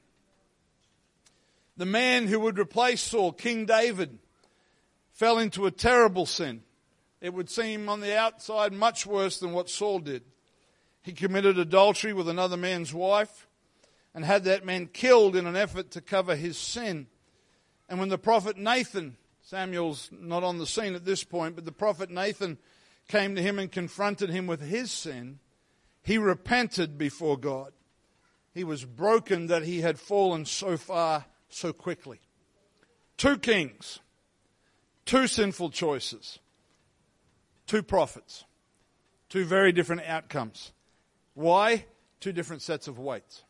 The 1.76 1.86
man 1.86 2.26
who 2.26 2.38
would 2.40 2.58
replace 2.58 3.00
Saul, 3.00 3.32
King 3.32 3.64
David, 3.64 4.18
fell 5.14 5.38
into 5.38 5.66
a 5.66 5.70
terrible 5.70 6.26
sin. 6.26 6.62
It 7.20 7.34
would 7.34 7.50
seem 7.50 7.88
on 7.88 8.00
the 8.00 8.16
outside 8.16 8.72
much 8.72 9.06
worse 9.06 9.38
than 9.38 9.52
what 9.52 9.68
Saul 9.68 9.98
did. 9.98 10.22
He 11.02 11.12
committed 11.12 11.58
adultery 11.58 12.12
with 12.12 12.28
another 12.28 12.56
man's 12.56 12.94
wife 12.94 13.46
and 14.14 14.24
had 14.24 14.44
that 14.44 14.64
man 14.64 14.86
killed 14.86 15.36
in 15.36 15.46
an 15.46 15.56
effort 15.56 15.90
to 15.92 16.00
cover 16.00 16.34
his 16.34 16.58
sin. 16.58 17.06
And 17.88 17.98
when 17.98 18.08
the 18.08 18.18
prophet 18.18 18.56
Nathan, 18.56 19.16
Samuel's 19.42 20.08
not 20.12 20.44
on 20.44 20.58
the 20.58 20.66
scene 20.66 20.94
at 20.94 21.04
this 21.04 21.24
point, 21.24 21.56
but 21.56 21.64
the 21.64 21.72
prophet 21.72 22.10
Nathan 22.10 22.58
came 23.08 23.34
to 23.34 23.42
him 23.42 23.58
and 23.58 23.70
confronted 23.70 24.30
him 24.30 24.46
with 24.46 24.60
his 24.60 24.90
sin, 24.90 25.40
he 26.02 26.16
repented 26.16 26.96
before 26.96 27.36
God. 27.36 27.72
He 28.54 28.64
was 28.64 28.84
broken 28.84 29.46
that 29.48 29.64
he 29.64 29.80
had 29.80 29.98
fallen 29.98 30.44
so 30.44 30.76
far 30.76 31.26
so 31.48 31.72
quickly. 31.72 32.20
Two 33.16 33.36
kings, 33.36 34.00
two 35.04 35.26
sinful 35.26 35.70
choices 35.70 36.38
two 37.70 37.84
prophets, 37.84 38.44
two 39.28 39.44
very 39.44 39.70
different 39.70 40.02
outcomes. 40.02 40.72
Why? 41.34 41.84
Two 42.18 42.32
different 42.32 42.62
sets 42.62 42.88
of 42.88 42.98
weights. 42.98 43.44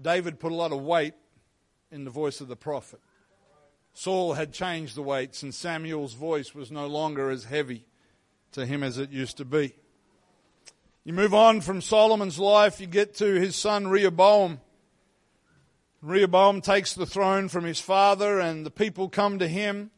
David 0.00 0.40
put 0.40 0.52
a 0.52 0.54
lot 0.54 0.72
of 0.72 0.80
weight 0.80 1.12
in 1.90 2.04
the 2.04 2.10
voice 2.10 2.40
of 2.40 2.48
the 2.48 2.56
prophet. 2.56 2.98
Saul 3.92 4.32
had 4.32 4.54
changed 4.54 4.94
the 4.94 5.02
weights, 5.02 5.42
and 5.42 5.54
Samuel's 5.54 6.14
voice 6.14 6.54
was 6.54 6.70
no 6.70 6.86
longer 6.86 7.28
as 7.28 7.44
heavy 7.44 7.84
to 8.52 8.64
him 8.64 8.82
as 8.82 8.96
it 8.96 9.10
used 9.10 9.36
to 9.36 9.44
be. 9.44 9.74
You 11.04 11.12
move 11.12 11.34
on 11.34 11.60
from 11.60 11.82
Solomon's 11.82 12.38
life, 12.38 12.80
you 12.80 12.86
get 12.86 13.14
to 13.16 13.34
his 13.38 13.54
son 13.54 13.88
Rehoboam. 13.88 14.62
Rehoboam 16.00 16.62
takes 16.62 16.94
the 16.94 17.04
throne 17.04 17.48
from 17.48 17.64
his 17.64 17.80
father, 17.80 18.40
and 18.40 18.64
the 18.64 18.70
people 18.70 19.10
come 19.10 19.38
to 19.40 19.46
him 19.46 19.90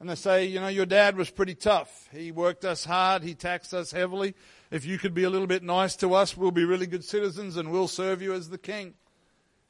and 0.00 0.08
they 0.08 0.14
say, 0.14 0.46
you 0.46 0.60
know, 0.60 0.68
your 0.68 0.86
dad 0.86 1.16
was 1.16 1.28
pretty 1.28 1.54
tough. 1.54 2.08
He 2.12 2.30
worked 2.30 2.64
us 2.64 2.84
hard. 2.84 3.22
He 3.22 3.34
taxed 3.34 3.74
us 3.74 3.90
heavily. 3.90 4.34
If 4.70 4.84
you 4.84 4.98
could 4.98 5.12
be 5.12 5.24
a 5.24 5.30
little 5.30 5.46
bit 5.46 5.62
nice 5.62 5.96
to 5.96 6.14
us, 6.14 6.36
we'll 6.36 6.52
be 6.52 6.64
really 6.64 6.86
good 6.86 7.04
citizens 7.04 7.56
and 7.56 7.72
we'll 7.72 7.88
serve 7.88 8.22
you 8.22 8.32
as 8.32 8.48
the 8.48 8.58
king. 8.58 8.94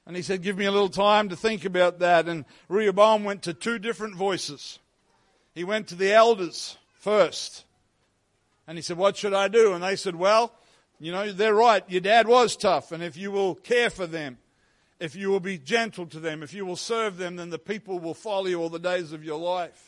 And 0.07 0.17
he 0.17 0.23
said, 0.23 0.43
give 0.43 0.59
me 0.59 0.67
a 0.67 0.73
little 0.73 0.89
time 0.89 1.29
to 1.31 1.37
think 1.37 1.65
about 1.65 1.99
that. 2.01 2.29
And 2.29 2.45
Rehoboam 2.69 3.25
went 3.25 3.43
to 3.43 3.55
two 3.55 3.79
different 3.79 4.17
voices. 4.17 4.79
He 5.55 5.65
went 5.65 5.89
to 5.89 5.95
the 5.95 6.13
elders 6.13 6.77
first. 6.95 7.65
And 8.67 8.77
he 8.77 8.83
said, 8.83 8.99
what 8.99 9.17
should 9.17 9.35
I 9.35 9.49
do? 9.49 9.73
And 9.73 9.83
they 9.83 9.97
said, 9.97 10.17
well, 10.17 10.53
you 11.01 11.13
know, 11.13 11.33
they're 11.33 11.55
right. 11.55 11.85
Your 11.89 12.01
dad 12.01 12.27
was 12.27 12.57
tough. 12.57 12.93
And 12.93 13.03
if 13.03 13.17
you 13.17 13.31
will 13.31 13.55
care 13.55 13.89
for 13.89 14.07
them, 14.07 14.39
if 15.01 15.15
you 15.15 15.31
will 15.31 15.41
be 15.41 15.59
gentle 15.59 16.07
to 16.07 16.21
them, 16.21 16.43
if 16.43 16.53
you 16.53 16.67
will 16.67 16.77
serve 16.77 17.19
them, 17.19 17.37
then 17.37 17.51
the 17.51 17.59
people 17.59 17.99
will 17.99 18.15
follow 18.15 18.47
you 18.47 18.61
all 18.61 18.69
the 18.69 18.79
days 18.79 19.13
of 19.13 19.25
your 19.25 19.39
life. 19.39 19.88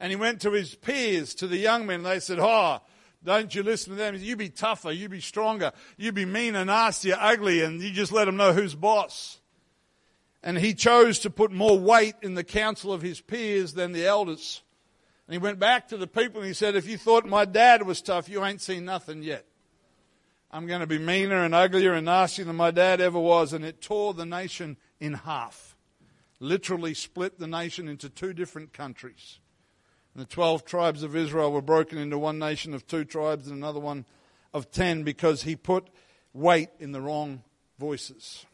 And 0.00 0.10
he 0.10 0.16
went 0.16 0.40
to 0.42 0.52
his 0.52 0.74
peers, 0.74 1.34
to 1.36 1.46
the 1.46 1.56
young 1.56 1.86
men, 1.86 2.02
they 2.02 2.20
said, 2.20 2.38
Oh, 2.40 2.80
don't 3.24 3.52
you 3.54 3.62
listen 3.62 3.92
to 3.92 3.98
them? 3.98 4.14
You 4.16 4.36
be 4.36 4.48
tougher, 4.48 4.92
you 4.92 5.08
be 5.08 5.20
stronger, 5.20 5.72
you 5.96 6.12
be 6.12 6.24
mean 6.24 6.54
and 6.54 6.68
nasty, 6.68 7.12
ugly, 7.12 7.62
and 7.62 7.80
you 7.80 7.90
just 7.90 8.12
let 8.12 8.26
them 8.26 8.36
know 8.36 8.52
who's 8.52 8.74
boss. 8.74 9.40
And 10.42 10.56
he 10.56 10.72
chose 10.72 11.18
to 11.20 11.30
put 11.30 11.50
more 11.50 11.78
weight 11.78 12.14
in 12.22 12.34
the 12.34 12.44
counsel 12.44 12.92
of 12.92 13.02
his 13.02 13.20
peers 13.20 13.74
than 13.74 13.92
the 13.92 14.06
elders. 14.06 14.62
And 15.26 15.34
he 15.34 15.38
went 15.38 15.58
back 15.58 15.88
to 15.88 15.96
the 15.96 16.06
people 16.06 16.40
and 16.40 16.48
he 16.48 16.54
said, 16.54 16.76
If 16.76 16.88
you 16.88 16.96
thought 16.96 17.26
my 17.26 17.44
dad 17.44 17.82
was 17.82 18.00
tough, 18.00 18.28
you 18.28 18.44
ain't 18.44 18.62
seen 18.62 18.84
nothing 18.84 19.22
yet. 19.22 19.44
I'm 20.50 20.66
going 20.66 20.80
to 20.80 20.86
be 20.86 20.98
meaner 20.98 21.44
and 21.44 21.54
uglier 21.54 21.92
and 21.92 22.06
nastier 22.06 22.46
than 22.46 22.56
my 22.56 22.70
dad 22.70 23.00
ever 23.00 23.18
was. 23.18 23.52
And 23.52 23.64
it 23.64 23.82
tore 23.82 24.14
the 24.14 24.24
nation 24.24 24.78
in 25.00 25.12
half. 25.12 25.76
Literally 26.40 26.94
split 26.94 27.38
the 27.38 27.48
nation 27.48 27.88
into 27.88 28.08
two 28.08 28.32
different 28.32 28.72
countries. 28.72 29.40
And 30.18 30.26
the 30.26 30.34
12 30.34 30.64
tribes 30.64 31.04
of 31.04 31.14
Israel 31.14 31.52
were 31.52 31.62
broken 31.62 31.96
into 31.96 32.18
one 32.18 32.40
nation 32.40 32.74
of 32.74 32.84
two 32.84 33.04
tribes 33.04 33.46
and 33.46 33.56
another 33.56 33.78
one 33.78 34.04
of 34.52 34.68
ten 34.68 35.04
because 35.04 35.42
he 35.42 35.54
put 35.54 35.86
weight 36.32 36.70
in 36.80 36.90
the 36.90 37.00
wrong 37.00 37.44
voices. 37.78 38.44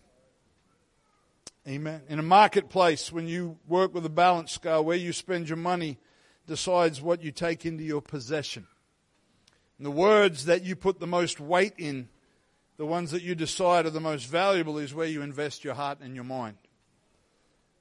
Amen. 1.66 2.02
In 2.06 2.18
a 2.18 2.22
marketplace, 2.22 3.10
when 3.10 3.26
you 3.28 3.56
work 3.66 3.94
with 3.94 4.04
a 4.04 4.10
balance 4.10 4.52
scale, 4.52 4.84
where 4.84 4.98
you 4.98 5.14
spend 5.14 5.48
your 5.48 5.56
money 5.56 5.96
decides 6.46 7.00
what 7.00 7.22
you 7.22 7.32
take 7.32 7.64
into 7.64 7.82
your 7.82 8.02
possession. 8.02 8.66
And 9.78 9.86
the 9.86 9.90
words 9.90 10.44
that 10.44 10.64
you 10.64 10.76
put 10.76 11.00
the 11.00 11.06
most 11.06 11.40
weight 11.40 11.72
in, 11.78 12.10
the 12.76 12.84
ones 12.84 13.10
that 13.12 13.22
you 13.22 13.34
decide 13.34 13.86
are 13.86 13.90
the 13.90 14.00
most 14.00 14.26
valuable, 14.26 14.76
is 14.76 14.92
where 14.92 15.06
you 15.06 15.22
invest 15.22 15.64
your 15.64 15.76
heart 15.76 16.00
and 16.02 16.14
your 16.14 16.24
mind. 16.24 16.58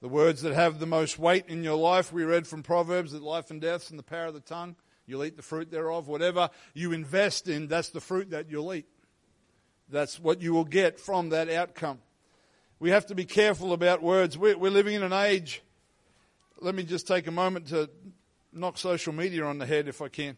The 0.04 0.10
words 0.10 0.42
that 0.42 0.54
have 0.54 0.80
the 0.80 0.86
most 0.86 1.18
weight 1.18 1.46
in 1.48 1.63
your 1.63 1.78
life, 1.78 2.12
we 2.12 2.26
read 2.26 2.46
from 2.46 2.62
Proverbs 2.62 3.13
that 3.13 3.24
life 3.24 3.50
and 3.52 3.62
death's 3.62 3.89
in 3.89 3.96
the 3.96 4.04
power 4.04 4.26
of 4.26 4.34
the 4.34 4.42
tongue. 4.42 4.76
You'll 5.06 5.24
eat 5.24 5.38
the 5.38 5.42
fruit 5.42 5.72
thereof. 5.72 6.10
Whatever 6.10 6.50
you 6.74 6.92
invest 6.92 7.48
in, 7.48 7.70
that's 7.70 7.88
the 7.88 8.02
fruit 8.02 8.32
that 8.32 8.50
you'll 8.50 8.74
eat. 8.74 8.86
That's 9.88 10.20
what 10.20 10.42
you 10.42 10.54
will 10.54 10.66
get 10.66 11.00
from 11.00 11.30
that 11.30 11.50
outcome. 11.50 12.00
We 12.82 12.89
have 12.89 13.06
to 13.06 13.16
be 13.16 13.24
careful 13.24 13.72
about 13.72 14.04
words. 14.04 14.38
We're, 14.38 14.58
we're 14.58 14.72
living 14.72 14.96
in 14.96 15.04
an 15.04 15.13
age. 15.13 15.63
Let 16.60 16.76
me 16.76 16.84
just 16.84 17.08
take 17.08 17.28
a 17.28 17.32
moment 17.32 17.68
to 17.68 17.89
knock 18.52 18.78
social 18.78 19.13
media 19.13 19.46
on 19.46 19.58
the 19.58 19.66
head 19.66 19.88
if 19.88 20.02
I 20.02 20.10
can. 20.10 20.36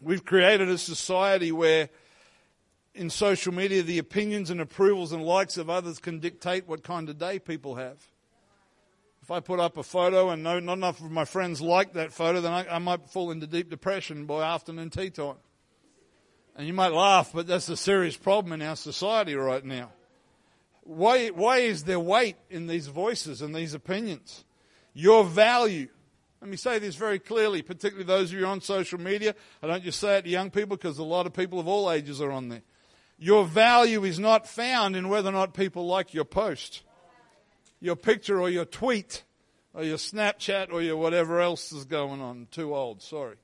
We've 0.00 0.24
created 0.24 0.68
a 0.68 0.78
society 0.78 1.50
where 1.50 1.88
in 2.94 3.10
social 3.10 3.52
media 3.52 3.82
the 3.82 3.98
opinions 3.98 4.50
and 4.50 4.60
approvals 4.60 5.10
and 5.10 5.24
likes 5.24 5.56
of 5.56 5.68
others 5.68 5.98
can 5.98 6.20
dictate 6.20 6.68
what 6.68 6.84
kind 6.84 7.08
of 7.08 7.18
day 7.18 7.40
people 7.40 7.74
have. 7.74 8.06
If 9.28 9.32
I 9.32 9.40
put 9.40 9.60
up 9.60 9.76
a 9.76 9.82
photo 9.82 10.30
and 10.30 10.42
no, 10.42 10.58
not 10.58 10.78
enough 10.78 11.02
of 11.02 11.10
my 11.10 11.26
friends 11.26 11.60
like 11.60 11.92
that 11.92 12.14
photo, 12.14 12.40
then 12.40 12.50
I, 12.50 12.76
I 12.76 12.78
might 12.78 13.10
fall 13.10 13.30
into 13.30 13.46
deep 13.46 13.68
depression 13.68 14.24
by 14.24 14.42
afternoon 14.42 14.88
tea 14.88 15.10
time. 15.10 15.34
And 16.56 16.66
you 16.66 16.72
might 16.72 16.92
laugh, 16.92 17.32
but 17.34 17.46
that's 17.46 17.68
a 17.68 17.76
serious 17.76 18.16
problem 18.16 18.54
in 18.54 18.66
our 18.66 18.74
society 18.74 19.34
right 19.34 19.62
now. 19.62 19.92
Why, 20.80 21.28
why 21.28 21.58
is 21.58 21.84
there 21.84 22.00
weight 22.00 22.36
in 22.48 22.68
these 22.68 22.86
voices 22.86 23.42
and 23.42 23.54
these 23.54 23.74
opinions? 23.74 24.46
Your 24.94 25.24
value 25.24 25.88
let 26.40 26.48
me 26.50 26.56
say 26.56 26.78
this 26.78 26.94
very 26.94 27.18
clearly, 27.18 27.60
particularly 27.60 28.06
those 28.06 28.32
of 28.32 28.38
you 28.38 28.46
on 28.46 28.62
social 28.62 28.98
media. 28.98 29.34
I 29.62 29.66
don't 29.66 29.82
just 29.84 30.00
say 30.00 30.16
it 30.16 30.22
to 30.22 30.30
young 30.30 30.50
people 30.50 30.78
because 30.78 30.96
a 30.96 31.04
lot 31.04 31.26
of 31.26 31.34
people 31.34 31.60
of 31.60 31.68
all 31.68 31.92
ages 31.92 32.22
are 32.22 32.30
on 32.30 32.48
there. 32.48 32.62
Your 33.18 33.44
value 33.44 34.04
is 34.04 34.18
not 34.18 34.48
found 34.48 34.96
in 34.96 35.10
whether 35.10 35.28
or 35.28 35.32
not 35.32 35.52
people 35.52 35.86
like 35.86 36.14
your 36.14 36.24
post, 36.24 36.82
your 37.80 37.96
picture, 37.96 38.40
or 38.40 38.50
your 38.50 38.64
tweet, 38.64 39.24
or 39.74 39.84
your 39.84 39.98
Snapchat, 39.98 40.72
or 40.72 40.82
your 40.82 40.96
whatever 40.96 41.40
else 41.40 41.72
is 41.72 41.84
going 41.84 42.20
on. 42.20 42.48
Too 42.50 42.74
old, 42.74 43.02
sorry. 43.02 43.36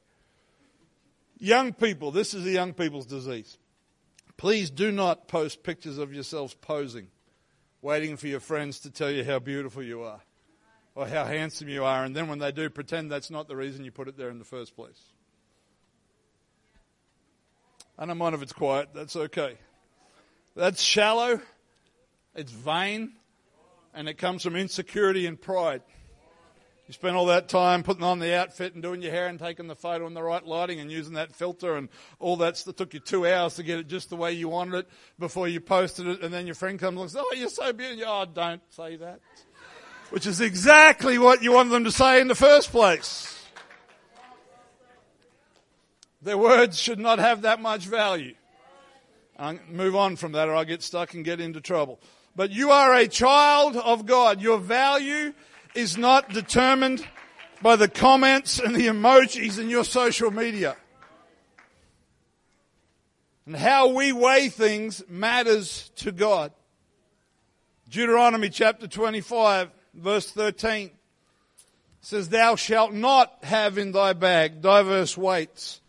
Young 1.38 1.72
people, 1.72 2.10
this 2.10 2.34
is 2.34 2.44
the 2.44 2.52
young 2.52 2.72
people's 2.72 3.06
disease. 3.06 3.58
Please 4.36 4.70
do 4.70 4.90
not 4.90 5.28
post 5.28 5.62
pictures 5.62 5.98
of 5.98 6.12
yourselves 6.12 6.54
posing, 6.54 7.08
waiting 7.82 8.16
for 8.16 8.26
your 8.26 8.40
friends 8.40 8.80
to 8.80 8.90
tell 8.90 9.10
you 9.10 9.24
how 9.24 9.38
beautiful 9.38 9.82
you 9.82 10.02
are 10.02 10.20
or 10.94 11.06
how 11.08 11.24
handsome 11.24 11.68
you 11.68 11.84
are, 11.84 12.04
and 12.04 12.14
then 12.14 12.28
when 12.28 12.38
they 12.38 12.52
do, 12.52 12.70
pretend 12.70 13.10
that's 13.10 13.30
not 13.30 13.48
the 13.48 13.56
reason 13.56 13.84
you 13.84 13.90
put 13.90 14.06
it 14.08 14.16
there 14.16 14.30
in 14.30 14.38
the 14.38 14.44
first 14.44 14.76
place. 14.76 15.00
I 17.98 18.06
don't 18.06 18.18
mind 18.18 18.34
if 18.34 18.42
it's 18.42 18.52
quiet, 18.52 18.90
that's 18.94 19.16
okay. 19.16 19.58
That's 20.54 20.80
shallow, 20.80 21.40
it's 22.34 22.52
vain, 22.52 23.12
and 23.94 24.08
it 24.08 24.18
comes 24.18 24.42
from 24.42 24.56
insecurity 24.56 25.26
and 25.26 25.40
pride. 25.40 25.82
You 26.86 26.92
spend 26.92 27.16
all 27.16 27.26
that 27.26 27.48
time 27.48 27.82
putting 27.82 28.02
on 28.02 28.18
the 28.18 28.36
outfit 28.36 28.74
and 28.74 28.82
doing 28.82 29.00
your 29.00 29.10
hair 29.10 29.26
and 29.26 29.38
taking 29.38 29.68
the 29.68 29.74
photo 29.74 30.06
in 30.06 30.12
the 30.12 30.22
right 30.22 30.44
lighting 30.44 30.80
and 30.80 30.92
using 30.92 31.14
that 31.14 31.34
filter 31.34 31.76
and 31.76 31.88
all 32.18 32.36
that. 32.36 32.62
It 32.66 32.76
took 32.76 32.92
you 32.92 33.00
two 33.00 33.26
hours 33.26 33.54
to 33.54 33.62
get 33.62 33.78
it 33.78 33.88
just 33.88 34.10
the 34.10 34.16
way 34.16 34.32
you 34.32 34.50
wanted 34.50 34.80
it 34.80 34.88
before 35.18 35.48
you 35.48 35.60
posted 35.60 36.06
it, 36.06 36.22
and 36.22 36.34
then 36.34 36.44
your 36.44 36.54
friend 36.54 36.78
comes 36.78 36.96
along 36.96 37.04
and 37.04 37.12
says, 37.12 37.24
"Oh, 37.24 37.34
you're 37.34 37.48
so 37.48 37.72
beautiful." 37.72 38.04
Oh, 38.06 38.26
don't 38.26 38.60
say 38.70 38.96
that 38.96 39.20
which 40.14 40.26
is 40.26 40.40
exactly 40.40 41.18
what 41.18 41.42
you 41.42 41.50
wanted 41.50 41.70
them 41.70 41.82
to 41.82 41.90
say 41.90 42.20
in 42.20 42.28
the 42.28 42.36
first 42.36 42.70
place. 42.70 43.30
Their 46.22 46.38
words 46.38 46.78
should 46.78 47.00
not 47.00 47.18
have 47.18 47.42
that 47.42 47.60
much 47.60 47.86
value. 47.86 48.34
I'll 49.36 49.58
move 49.68 49.96
on 49.96 50.14
from 50.14 50.30
that 50.32 50.48
or 50.48 50.54
I'll 50.54 50.64
get 50.64 50.84
stuck 50.84 51.14
and 51.14 51.24
get 51.24 51.40
into 51.40 51.60
trouble. 51.60 51.98
But 52.36 52.50
you 52.50 52.70
are 52.70 52.94
a 52.94 53.06
child 53.06 53.76
of 53.76 54.06
God. 54.06 54.40
Your 54.40 54.58
value 54.58 55.32
is 55.74 55.96
not 55.96 56.30
determined 56.30 57.06
by 57.62 57.76
the 57.76 57.88
comments 57.88 58.58
and 58.58 58.74
the 58.74 58.88
emojis 58.88 59.58
in 59.58 59.70
your 59.70 59.84
social 59.84 60.30
media. 60.30 60.76
And 63.46 63.56
how 63.56 63.88
we 63.88 64.12
weigh 64.12 64.48
things 64.48 65.02
matters 65.08 65.90
to 65.96 66.12
God. 66.12 66.52
Deuteronomy 67.88 68.48
chapter 68.48 68.88
25 68.88 69.70
verse 69.94 70.30
13 70.30 70.90
says, 72.00 72.28
Thou 72.28 72.56
shalt 72.56 72.92
not 72.92 73.44
have 73.44 73.78
in 73.78 73.92
thy 73.92 74.12
bag 74.12 74.60
diverse 74.60 75.16
weights, 75.16 75.80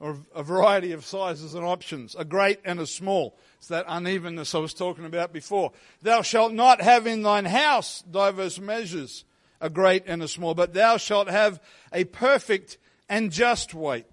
or 0.00 0.18
a 0.34 0.42
variety 0.42 0.92
of 0.92 1.04
sizes 1.04 1.54
and 1.54 1.64
options, 1.64 2.14
a 2.16 2.24
great 2.24 2.60
and 2.64 2.80
a 2.80 2.86
small. 2.86 3.36
It's 3.58 3.68
that 3.68 3.86
unevenness 3.88 4.54
I 4.54 4.58
was 4.58 4.72
talking 4.72 5.04
about 5.04 5.32
before. 5.32 5.72
Thou 6.02 6.22
shalt 6.22 6.52
not 6.52 6.80
have 6.80 7.06
in 7.06 7.22
thine 7.22 7.44
house 7.44 8.02
diverse 8.02 8.58
measures, 8.58 9.24
a 9.60 9.68
great 9.68 10.04
and 10.06 10.22
a 10.22 10.28
small, 10.28 10.54
but 10.54 10.74
thou 10.74 10.96
shalt 10.96 11.28
have 11.28 11.60
a 11.92 12.04
perfect 12.04 12.78
and 13.08 13.32
just 13.32 13.74
weight. 13.74 14.06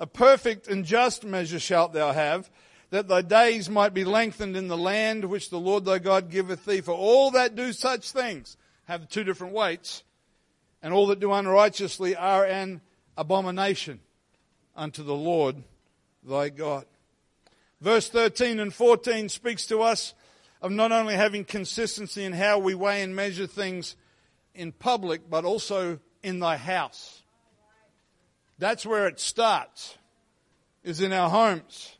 A 0.00 0.06
perfect 0.06 0.66
and 0.66 0.84
just 0.84 1.24
measure 1.24 1.60
shalt 1.60 1.92
thou 1.92 2.12
have, 2.12 2.50
that 2.90 3.06
thy 3.06 3.22
days 3.22 3.70
might 3.70 3.94
be 3.94 4.04
lengthened 4.04 4.56
in 4.56 4.66
the 4.66 4.76
land 4.76 5.24
which 5.24 5.50
the 5.50 5.60
Lord 5.60 5.84
thy 5.84 6.00
God 6.00 6.30
giveth 6.30 6.64
thee. 6.64 6.80
For 6.80 6.94
all 6.94 7.30
that 7.32 7.54
do 7.54 7.72
such 7.72 8.10
things 8.10 8.56
have 8.86 9.08
two 9.08 9.22
different 9.22 9.52
weights, 9.52 10.02
and 10.82 10.92
all 10.92 11.06
that 11.08 11.20
do 11.20 11.32
unrighteously 11.32 12.16
are 12.16 12.44
an 12.44 12.80
abomination 13.16 14.00
unto 14.74 15.04
the 15.04 15.14
Lord 15.14 15.62
thy 16.24 16.48
God. 16.48 16.86
Verse 17.80 18.08
13 18.08 18.60
and 18.60 18.74
14 18.74 19.28
speaks 19.28 19.66
to 19.66 19.80
us 19.80 20.14
of 20.60 20.70
not 20.70 20.92
only 20.92 21.14
having 21.14 21.44
consistency 21.44 22.24
in 22.24 22.32
how 22.32 22.58
we 22.58 22.74
weigh 22.74 23.02
and 23.02 23.16
measure 23.16 23.46
things 23.46 23.96
in 24.54 24.72
public, 24.72 25.30
but 25.30 25.44
also 25.44 25.98
in 26.22 26.40
thy 26.40 26.56
house. 26.56 27.22
That's 28.58 28.84
where 28.84 29.06
it 29.06 29.18
starts, 29.18 29.96
is 30.84 31.00
in 31.00 31.12
our 31.12 31.30
homes. 31.30 31.96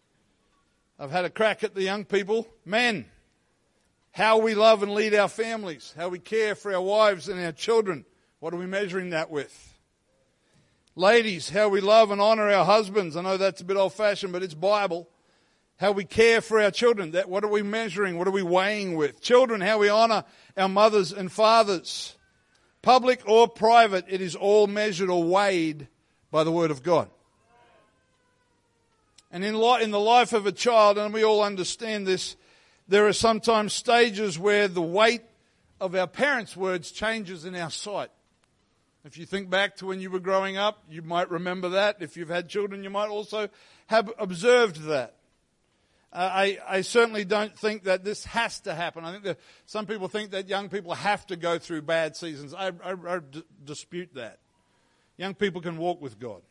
I've 0.98 1.10
had 1.10 1.24
a 1.24 1.30
crack 1.30 1.64
at 1.64 1.74
the 1.74 1.82
young 1.82 2.04
people. 2.04 2.46
Men, 2.66 3.06
how 4.12 4.36
we 4.36 4.54
love 4.54 4.82
and 4.82 4.92
lead 4.92 5.14
our 5.14 5.28
families, 5.28 5.94
how 5.96 6.10
we 6.10 6.18
care 6.18 6.54
for 6.54 6.74
our 6.74 6.82
wives 6.82 7.30
and 7.30 7.42
our 7.42 7.52
children. 7.52 8.04
What 8.40 8.52
are 8.52 8.58
we 8.58 8.66
measuring 8.66 9.10
that 9.10 9.30
with? 9.30 9.78
Ladies, 10.94 11.48
how 11.48 11.70
we 11.70 11.80
love 11.80 12.10
and 12.10 12.20
honor 12.20 12.50
our 12.50 12.66
husbands. 12.66 13.16
I 13.16 13.22
know 13.22 13.38
that's 13.38 13.62
a 13.62 13.64
bit 13.64 13.78
old 13.78 13.94
fashioned, 13.94 14.34
but 14.34 14.42
it's 14.42 14.52
Bible. 14.52 15.08
How 15.80 15.92
we 15.92 16.04
care 16.04 16.42
for 16.42 16.60
our 16.60 16.70
children. 16.70 17.12
That, 17.12 17.30
what 17.30 17.42
are 17.42 17.48
we 17.48 17.62
measuring? 17.62 18.18
What 18.18 18.28
are 18.28 18.32
we 18.32 18.42
weighing 18.42 18.96
with? 18.96 19.22
Children, 19.22 19.62
how 19.62 19.78
we 19.78 19.88
honor 19.88 20.24
our 20.54 20.68
mothers 20.68 21.10
and 21.10 21.32
fathers. 21.32 22.16
Public 22.82 23.22
or 23.26 23.48
private, 23.48 24.04
it 24.06 24.20
is 24.20 24.36
all 24.36 24.66
measured 24.66 25.08
or 25.08 25.24
weighed 25.24 25.88
by 26.30 26.44
the 26.44 26.52
Word 26.52 26.70
of 26.70 26.82
God. 26.82 27.08
And 29.32 29.42
in, 29.42 29.54
in 29.54 29.90
the 29.90 29.98
life 29.98 30.34
of 30.34 30.44
a 30.44 30.52
child, 30.52 30.98
and 30.98 31.14
we 31.14 31.24
all 31.24 31.42
understand 31.42 32.06
this, 32.06 32.36
there 32.86 33.06
are 33.06 33.14
sometimes 33.14 33.72
stages 33.72 34.38
where 34.38 34.68
the 34.68 34.82
weight 34.82 35.22
of 35.80 35.94
our 35.94 36.06
parents' 36.06 36.54
words 36.54 36.90
changes 36.90 37.46
in 37.46 37.54
our 37.54 37.70
sight. 37.70 38.10
If 39.06 39.16
you 39.16 39.24
think 39.24 39.48
back 39.48 39.76
to 39.76 39.86
when 39.86 40.00
you 40.00 40.10
were 40.10 40.20
growing 40.20 40.58
up, 40.58 40.84
you 40.90 41.00
might 41.00 41.30
remember 41.30 41.70
that. 41.70 41.96
If 42.00 42.18
you've 42.18 42.28
had 42.28 42.50
children, 42.50 42.84
you 42.84 42.90
might 42.90 43.08
also 43.08 43.48
have 43.86 44.12
observed 44.18 44.82
that. 44.82 45.14
Uh, 46.12 46.28
I, 46.32 46.58
I, 46.68 46.80
certainly 46.80 47.24
don't 47.24 47.56
think 47.56 47.84
that 47.84 48.02
this 48.02 48.24
has 48.24 48.58
to 48.62 48.74
happen. 48.74 49.04
I 49.04 49.12
think 49.12 49.22
that 49.24 49.38
some 49.66 49.86
people 49.86 50.08
think 50.08 50.32
that 50.32 50.48
young 50.48 50.68
people 50.68 50.92
have 50.94 51.24
to 51.28 51.36
go 51.36 51.56
through 51.58 51.82
bad 51.82 52.16
seasons. 52.16 52.52
I, 52.52 52.72
I, 52.82 52.94
I 53.08 53.18
d- 53.20 53.44
dispute 53.64 54.14
that. 54.14 54.40
Young 55.16 55.34
people 55.34 55.60
can 55.60 55.76
walk 55.76 56.02
with 56.02 56.18
God. 56.18 56.42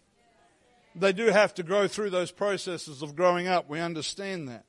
They 0.95 1.11
do 1.11 1.25
have 1.25 1.53
to 1.55 1.63
grow 1.63 1.89
through 1.89 2.09
those 2.11 2.31
processes 2.31 3.01
of 3.01 3.17
growing 3.17 3.47
up. 3.47 3.69
We 3.69 3.81
understand 3.81 4.47
that. 4.47 4.63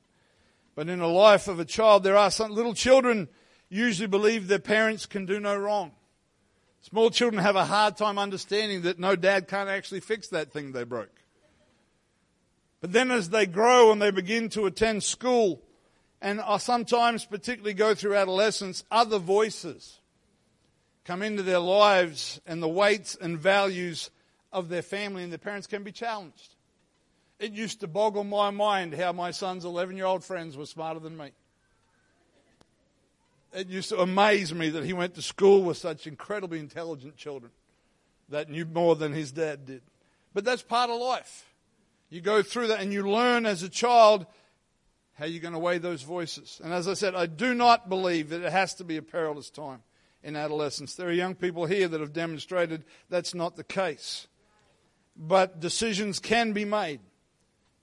But 0.75 0.89
in 0.89 0.99
the 0.99 1.07
life 1.07 1.47
of 1.47 1.59
a 1.59 1.65
child, 1.65 2.03
there 2.03 2.17
are 2.17 2.31
some 2.31 2.51
little 2.51 2.73
children 2.73 3.29
usually 3.69 4.07
believe 4.07 4.47
their 4.47 4.59
parents 4.59 5.05
can 5.05 5.25
do 5.25 5.39
no 5.39 5.55
wrong. 5.55 5.93
Small 6.81 7.11
children 7.11 7.41
have 7.41 7.55
a 7.55 7.65
hard 7.65 7.95
time 7.95 8.17
understanding 8.17 8.81
that 8.81 8.99
no 8.99 9.15
dad 9.15 9.47
can't 9.47 9.69
actually 9.69 10.01
fix 10.01 10.27
that 10.29 10.51
thing 10.51 10.71
they 10.71 10.83
broke. 10.83 11.20
But 12.81 12.91
then 12.91 13.11
as 13.11 13.29
they 13.29 13.45
grow 13.45 13.91
and 13.91 14.01
they 14.01 14.11
begin 14.11 14.49
to 14.49 14.65
attend 14.65 15.03
school, 15.03 15.61
and 16.21 16.41
sometimes 16.59 17.25
particularly 17.25 17.73
go 17.73 17.95
through 17.95 18.15
adolescence, 18.15 18.83
other 18.91 19.19
voices 19.19 19.99
come 21.05 21.21
into 21.21 21.43
their 21.43 21.59
lives 21.59 22.41
and 22.45 22.61
the 22.61 22.67
weights 22.67 23.15
and 23.19 23.39
values 23.39 24.11
of 24.51 24.69
their 24.69 24.81
family 24.81 25.23
and 25.23 25.31
their 25.31 25.39
parents 25.39 25.67
can 25.67 25.83
be 25.83 25.91
challenged. 25.91 26.55
It 27.39 27.53
used 27.53 27.79
to 27.79 27.87
boggle 27.87 28.23
my 28.23 28.51
mind 28.51 28.93
how 28.93 29.11
my 29.13 29.31
son's 29.31 29.65
11 29.65 29.97
year 29.97 30.05
old 30.05 30.23
friends 30.23 30.55
were 30.57 30.65
smarter 30.67 30.99
than 30.99 31.17
me. 31.17 31.31
It 33.53 33.67
used 33.67 33.89
to 33.89 33.99
amaze 33.99 34.53
me 34.53 34.69
that 34.69 34.85
he 34.85 34.93
went 34.93 35.15
to 35.15 35.21
school 35.21 35.63
with 35.63 35.77
such 35.77 36.07
incredibly 36.07 36.59
intelligent 36.59 37.17
children 37.17 37.51
that 38.29 38.49
knew 38.49 38.65
more 38.65 38.95
than 38.95 39.11
his 39.11 39.31
dad 39.31 39.65
did. 39.65 39.81
But 40.33 40.45
that's 40.45 40.61
part 40.61 40.89
of 40.89 41.01
life. 41.01 41.50
You 42.11 42.19
go 42.19 42.43
through 42.43 42.67
that 42.67 42.81
and 42.81 42.91
you 42.91 43.09
learn 43.09 43.45
as 43.45 43.63
a 43.63 43.69
child 43.69 44.25
how 45.13 45.25
you're 45.25 45.41
going 45.41 45.53
to 45.53 45.59
weigh 45.59 45.77
those 45.77 46.03
voices. 46.03 46.59
And 46.61 46.73
as 46.73 46.87
I 46.87 46.93
said, 46.93 47.15
I 47.15 47.25
do 47.25 47.55
not 47.55 47.87
believe 47.87 48.29
that 48.29 48.41
it 48.41 48.51
has 48.51 48.75
to 48.75 48.83
be 48.83 48.97
a 48.97 49.01
perilous 49.01 49.49
time 49.49 49.81
in 50.21 50.35
adolescence. 50.35 50.95
There 50.95 51.07
are 51.07 51.13
young 51.13 51.35
people 51.35 51.65
here 51.65 51.87
that 51.87 52.01
have 52.01 52.11
demonstrated 52.11 52.83
that's 53.09 53.33
not 53.33 53.55
the 53.55 53.63
case. 53.63 54.27
But 55.15 55.61
decisions 55.61 56.19
can 56.19 56.51
be 56.51 56.65
made 56.65 56.99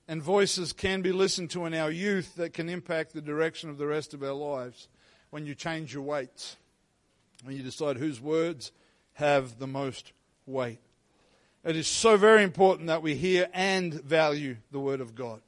and 0.07 0.23
voices 0.23 0.75
can 0.75 1.01
be 1.01 1.13
listened 1.13 1.51
to 1.51 1.65
in 1.65 1.73
our 1.73 1.91
youth 1.91 2.37
that 2.37 2.53
can 2.53 2.69
impact 2.69 3.15
the 3.15 3.23
direction 3.23 3.71
of 3.71 3.79
the 3.79 3.87
rest 3.87 4.13
of 4.13 4.23
our 4.23 4.33
lives 4.33 4.89
when 5.31 5.47
you 5.47 5.55
change 5.55 5.95
your 5.95 6.03
weights, 6.03 6.57
when 7.45 7.57
you 7.57 7.63
decide 7.63 7.97
whose 7.97 8.21
words 8.21 8.73
have 9.15 9.59
the 9.59 9.67
most 9.67 10.13
weight. 10.45 10.81
It 11.69 11.77
is 11.77 11.87
so 11.87 12.17
very 12.17 12.45
important 12.45 12.87
that 12.87 13.03
we 13.03 13.15
hear 13.15 13.47
and 13.53 13.93
value 13.93 14.57
the 14.71 14.81
Word 14.81 15.03
of 15.03 15.15
God 15.15 15.43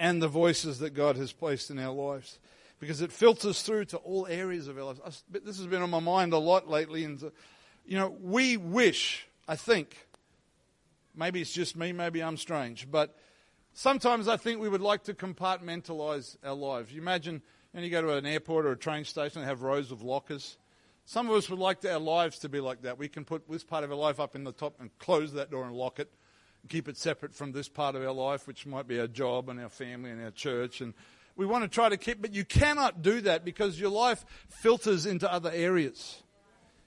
and 0.00 0.20
the 0.20 0.26
voices 0.26 0.80
that 0.80 0.94
God 0.94 1.14
has 1.14 1.30
placed 1.30 1.70
in 1.70 1.78
our 1.78 1.94
lives 1.94 2.40
because 2.80 3.00
it 3.00 3.12
filters 3.12 3.62
through 3.62 3.84
to 3.84 3.98
all 3.98 4.26
areas 4.26 4.66
of 4.66 4.76
our 4.78 4.82
lives. 4.82 5.22
This 5.30 5.58
has 5.58 5.66
been 5.68 5.80
on 5.80 5.90
my 5.90 6.00
mind 6.00 6.32
a 6.32 6.38
lot 6.38 6.68
lately. 6.68 7.04
And, 7.04 7.22
uh, 7.22 7.30
you 7.86 7.96
know, 7.96 8.16
we 8.20 8.56
wish, 8.56 9.28
I 9.46 9.54
think, 9.54 9.96
maybe 11.14 11.40
it's 11.40 11.52
just 11.52 11.76
me, 11.76 11.92
maybe 11.92 12.20
I'm 12.20 12.36
strange, 12.36 12.90
but 12.90 13.16
sometimes 13.74 14.26
I 14.26 14.36
think 14.36 14.60
we 14.60 14.68
would 14.68 14.80
like 14.80 15.04
to 15.04 15.14
compartmentalize 15.14 16.36
our 16.42 16.54
lives. 16.54 16.92
You 16.92 17.00
imagine 17.00 17.42
and 17.72 17.84
you 17.84 17.92
go 17.92 18.02
to 18.02 18.16
an 18.16 18.26
airport 18.26 18.66
or 18.66 18.72
a 18.72 18.76
train 18.76 19.04
station 19.04 19.38
and 19.38 19.48
have 19.48 19.62
rows 19.62 19.92
of 19.92 20.02
lockers. 20.02 20.56
Some 21.08 21.30
of 21.30 21.36
us 21.36 21.48
would 21.48 21.60
like 21.60 21.84
our 21.84 22.00
lives 22.00 22.40
to 22.40 22.48
be 22.48 22.58
like 22.58 22.82
that. 22.82 22.98
We 22.98 23.06
can 23.06 23.24
put 23.24 23.48
this 23.48 23.62
part 23.62 23.84
of 23.84 23.92
our 23.92 23.96
life 23.96 24.18
up 24.18 24.34
in 24.34 24.42
the 24.42 24.50
top 24.50 24.74
and 24.80 24.90
close 24.98 25.32
that 25.34 25.52
door 25.52 25.64
and 25.64 25.72
lock 25.72 26.00
it, 26.00 26.10
and 26.62 26.70
keep 26.70 26.88
it 26.88 26.96
separate 26.96 27.32
from 27.32 27.52
this 27.52 27.68
part 27.68 27.94
of 27.94 28.02
our 28.02 28.10
life, 28.12 28.48
which 28.48 28.66
might 28.66 28.88
be 28.88 28.98
our 28.98 29.06
job 29.06 29.48
and 29.48 29.60
our 29.60 29.68
family 29.68 30.10
and 30.10 30.20
our 30.20 30.32
church. 30.32 30.80
And 30.80 30.94
we 31.36 31.46
want 31.46 31.62
to 31.62 31.68
try 31.68 31.88
to 31.88 31.96
keep, 31.96 32.20
but 32.20 32.34
you 32.34 32.44
cannot 32.44 33.02
do 33.02 33.20
that 33.20 33.44
because 33.44 33.78
your 33.78 33.90
life 33.90 34.24
filters 34.48 35.06
into 35.06 35.32
other 35.32 35.52
areas. 35.54 36.24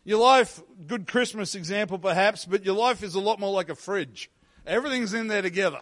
Your 0.04 0.20
life, 0.20 0.62
good 0.86 1.08
Christmas 1.08 1.56
example 1.56 1.98
perhaps, 1.98 2.44
but 2.44 2.66
your 2.66 2.76
life 2.76 3.04
is 3.04 3.16
a 3.16 3.22
lot 3.22 3.40
more 3.40 3.54
like 3.54 3.70
a 3.70 3.76
fridge. 3.76 4.30
Everything's 4.68 5.14
in 5.14 5.28
there 5.28 5.42
together. 5.42 5.80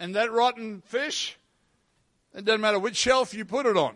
And 0.00 0.16
that 0.16 0.32
rotten 0.32 0.80
fish, 0.80 1.38
it 2.34 2.44
doesn't 2.44 2.60
matter 2.60 2.80
which 2.80 2.96
shelf 2.96 3.32
you 3.32 3.44
put 3.44 3.66
it 3.66 3.76
on. 3.76 3.94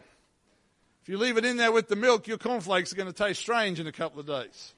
If 1.06 1.10
you 1.10 1.18
leave 1.18 1.36
it 1.36 1.44
in 1.44 1.56
there 1.56 1.70
with 1.70 1.86
the 1.86 1.94
milk, 1.94 2.26
your 2.26 2.36
cornflakes 2.36 2.92
are 2.92 2.96
going 2.96 3.06
to 3.06 3.12
taste 3.12 3.40
strange 3.40 3.78
in 3.78 3.86
a 3.86 3.92
couple 3.92 4.18
of 4.18 4.26
days. 4.26 4.74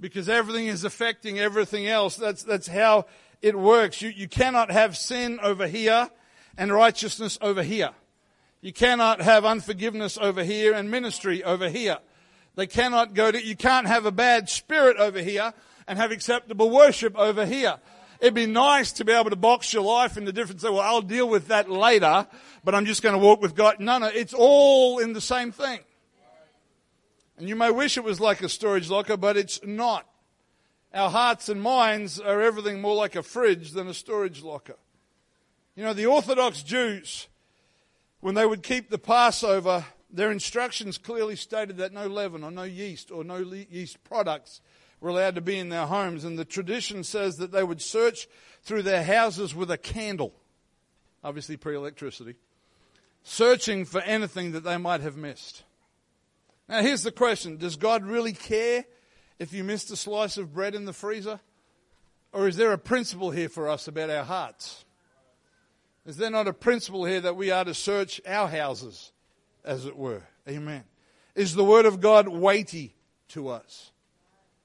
Because 0.00 0.28
everything 0.28 0.66
is 0.66 0.82
affecting 0.82 1.38
everything 1.38 1.86
else. 1.86 2.16
That's, 2.16 2.42
that's 2.42 2.66
how 2.66 3.06
it 3.40 3.56
works. 3.56 4.02
You, 4.02 4.08
you 4.08 4.26
cannot 4.26 4.72
have 4.72 4.96
sin 4.96 5.38
over 5.40 5.68
here 5.68 6.10
and 6.58 6.72
righteousness 6.72 7.38
over 7.40 7.62
here. 7.62 7.90
You 8.60 8.72
cannot 8.72 9.20
have 9.20 9.44
unforgiveness 9.44 10.18
over 10.20 10.42
here 10.42 10.74
and 10.74 10.90
ministry 10.90 11.44
over 11.44 11.68
here. 11.68 11.98
They 12.56 12.66
cannot 12.66 13.14
go 13.14 13.30
to, 13.30 13.40
you 13.40 13.54
can't 13.54 13.86
have 13.86 14.04
a 14.04 14.10
bad 14.10 14.48
spirit 14.48 14.96
over 14.96 15.20
here 15.20 15.54
and 15.86 15.96
have 15.96 16.10
acceptable 16.10 16.70
worship 16.70 17.16
over 17.16 17.46
here. 17.46 17.78
It'd 18.22 18.34
be 18.34 18.46
nice 18.46 18.92
to 18.92 19.04
be 19.04 19.10
able 19.10 19.30
to 19.30 19.36
box 19.36 19.72
your 19.72 19.82
life 19.82 20.16
into 20.16 20.32
different, 20.32 20.60
say, 20.60 20.70
well, 20.70 20.80
I'll 20.80 21.02
deal 21.02 21.28
with 21.28 21.48
that 21.48 21.68
later, 21.68 22.24
but 22.62 22.72
I'm 22.72 22.86
just 22.86 23.02
going 23.02 23.14
to 23.14 23.18
walk 23.18 23.42
with 23.42 23.56
God. 23.56 23.80
No, 23.80 23.98
no, 23.98 24.06
it's 24.06 24.32
all 24.32 25.00
in 25.00 25.12
the 25.12 25.20
same 25.20 25.50
thing. 25.50 25.80
And 27.36 27.48
you 27.48 27.56
may 27.56 27.72
wish 27.72 27.96
it 27.96 28.04
was 28.04 28.20
like 28.20 28.40
a 28.40 28.48
storage 28.48 28.88
locker, 28.88 29.16
but 29.16 29.36
it's 29.36 29.58
not. 29.64 30.06
Our 30.94 31.10
hearts 31.10 31.48
and 31.48 31.60
minds 31.60 32.20
are 32.20 32.40
everything 32.40 32.80
more 32.80 32.94
like 32.94 33.16
a 33.16 33.24
fridge 33.24 33.72
than 33.72 33.88
a 33.88 33.94
storage 33.94 34.40
locker. 34.40 34.76
You 35.74 35.82
know, 35.82 35.92
the 35.92 36.06
Orthodox 36.06 36.62
Jews, 36.62 37.26
when 38.20 38.36
they 38.36 38.46
would 38.46 38.62
keep 38.62 38.88
the 38.88 38.98
Passover, 38.98 39.84
their 40.08 40.30
instructions 40.30 40.96
clearly 40.96 41.34
stated 41.34 41.78
that 41.78 41.92
no 41.92 42.06
leaven 42.06 42.44
or 42.44 42.52
no 42.52 42.62
yeast 42.62 43.10
or 43.10 43.24
no 43.24 43.38
yeast 43.38 44.04
products 44.04 44.60
were 45.02 45.10
allowed 45.10 45.34
to 45.34 45.40
be 45.40 45.58
in 45.58 45.68
their 45.68 45.86
homes. 45.86 46.24
And 46.24 46.38
the 46.38 46.44
tradition 46.44 47.04
says 47.04 47.36
that 47.36 47.50
they 47.50 47.64
would 47.64 47.82
search 47.82 48.28
through 48.62 48.82
their 48.82 49.02
houses 49.02 49.54
with 49.54 49.70
a 49.70 49.76
candle, 49.76 50.32
obviously 51.22 51.56
pre 51.56 51.74
electricity, 51.74 52.36
searching 53.24 53.84
for 53.84 54.00
anything 54.00 54.52
that 54.52 54.64
they 54.64 54.76
might 54.78 55.00
have 55.00 55.16
missed. 55.16 55.64
Now, 56.68 56.80
here's 56.80 57.02
the 57.02 57.12
question 57.12 57.58
Does 57.58 57.76
God 57.76 58.04
really 58.04 58.32
care 58.32 58.84
if 59.38 59.52
you 59.52 59.64
missed 59.64 59.90
a 59.90 59.96
slice 59.96 60.38
of 60.38 60.54
bread 60.54 60.74
in 60.74 60.84
the 60.84 60.92
freezer? 60.92 61.40
Or 62.32 62.48
is 62.48 62.56
there 62.56 62.72
a 62.72 62.78
principle 62.78 63.30
here 63.30 63.50
for 63.50 63.68
us 63.68 63.88
about 63.88 64.08
our 64.08 64.24
hearts? 64.24 64.86
Is 66.06 66.16
there 66.16 66.30
not 66.30 66.48
a 66.48 66.54
principle 66.54 67.04
here 67.04 67.20
that 67.20 67.36
we 67.36 67.50
are 67.50 67.64
to 67.64 67.74
search 67.74 68.22
our 68.26 68.48
houses, 68.48 69.12
as 69.64 69.84
it 69.84 69.96
were? 69.96 70.22
Amen. 70.48 70.84
Is 71.34 71.54
the 71.54 71.64
Word 71.64 71.84
of 71.84 72.00
God 72.00 72.28
weighty 72.28 72.94
to 73.28 73.48
us? 73.48 73.92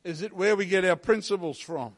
Is 0.08 0.22
it 0.22 0.32
where 0.32 0.56
we 0.56 0.66
get 0.66 0.86
our 0.86 0.96
principles 0.96 1.60
from? 1.60 1.94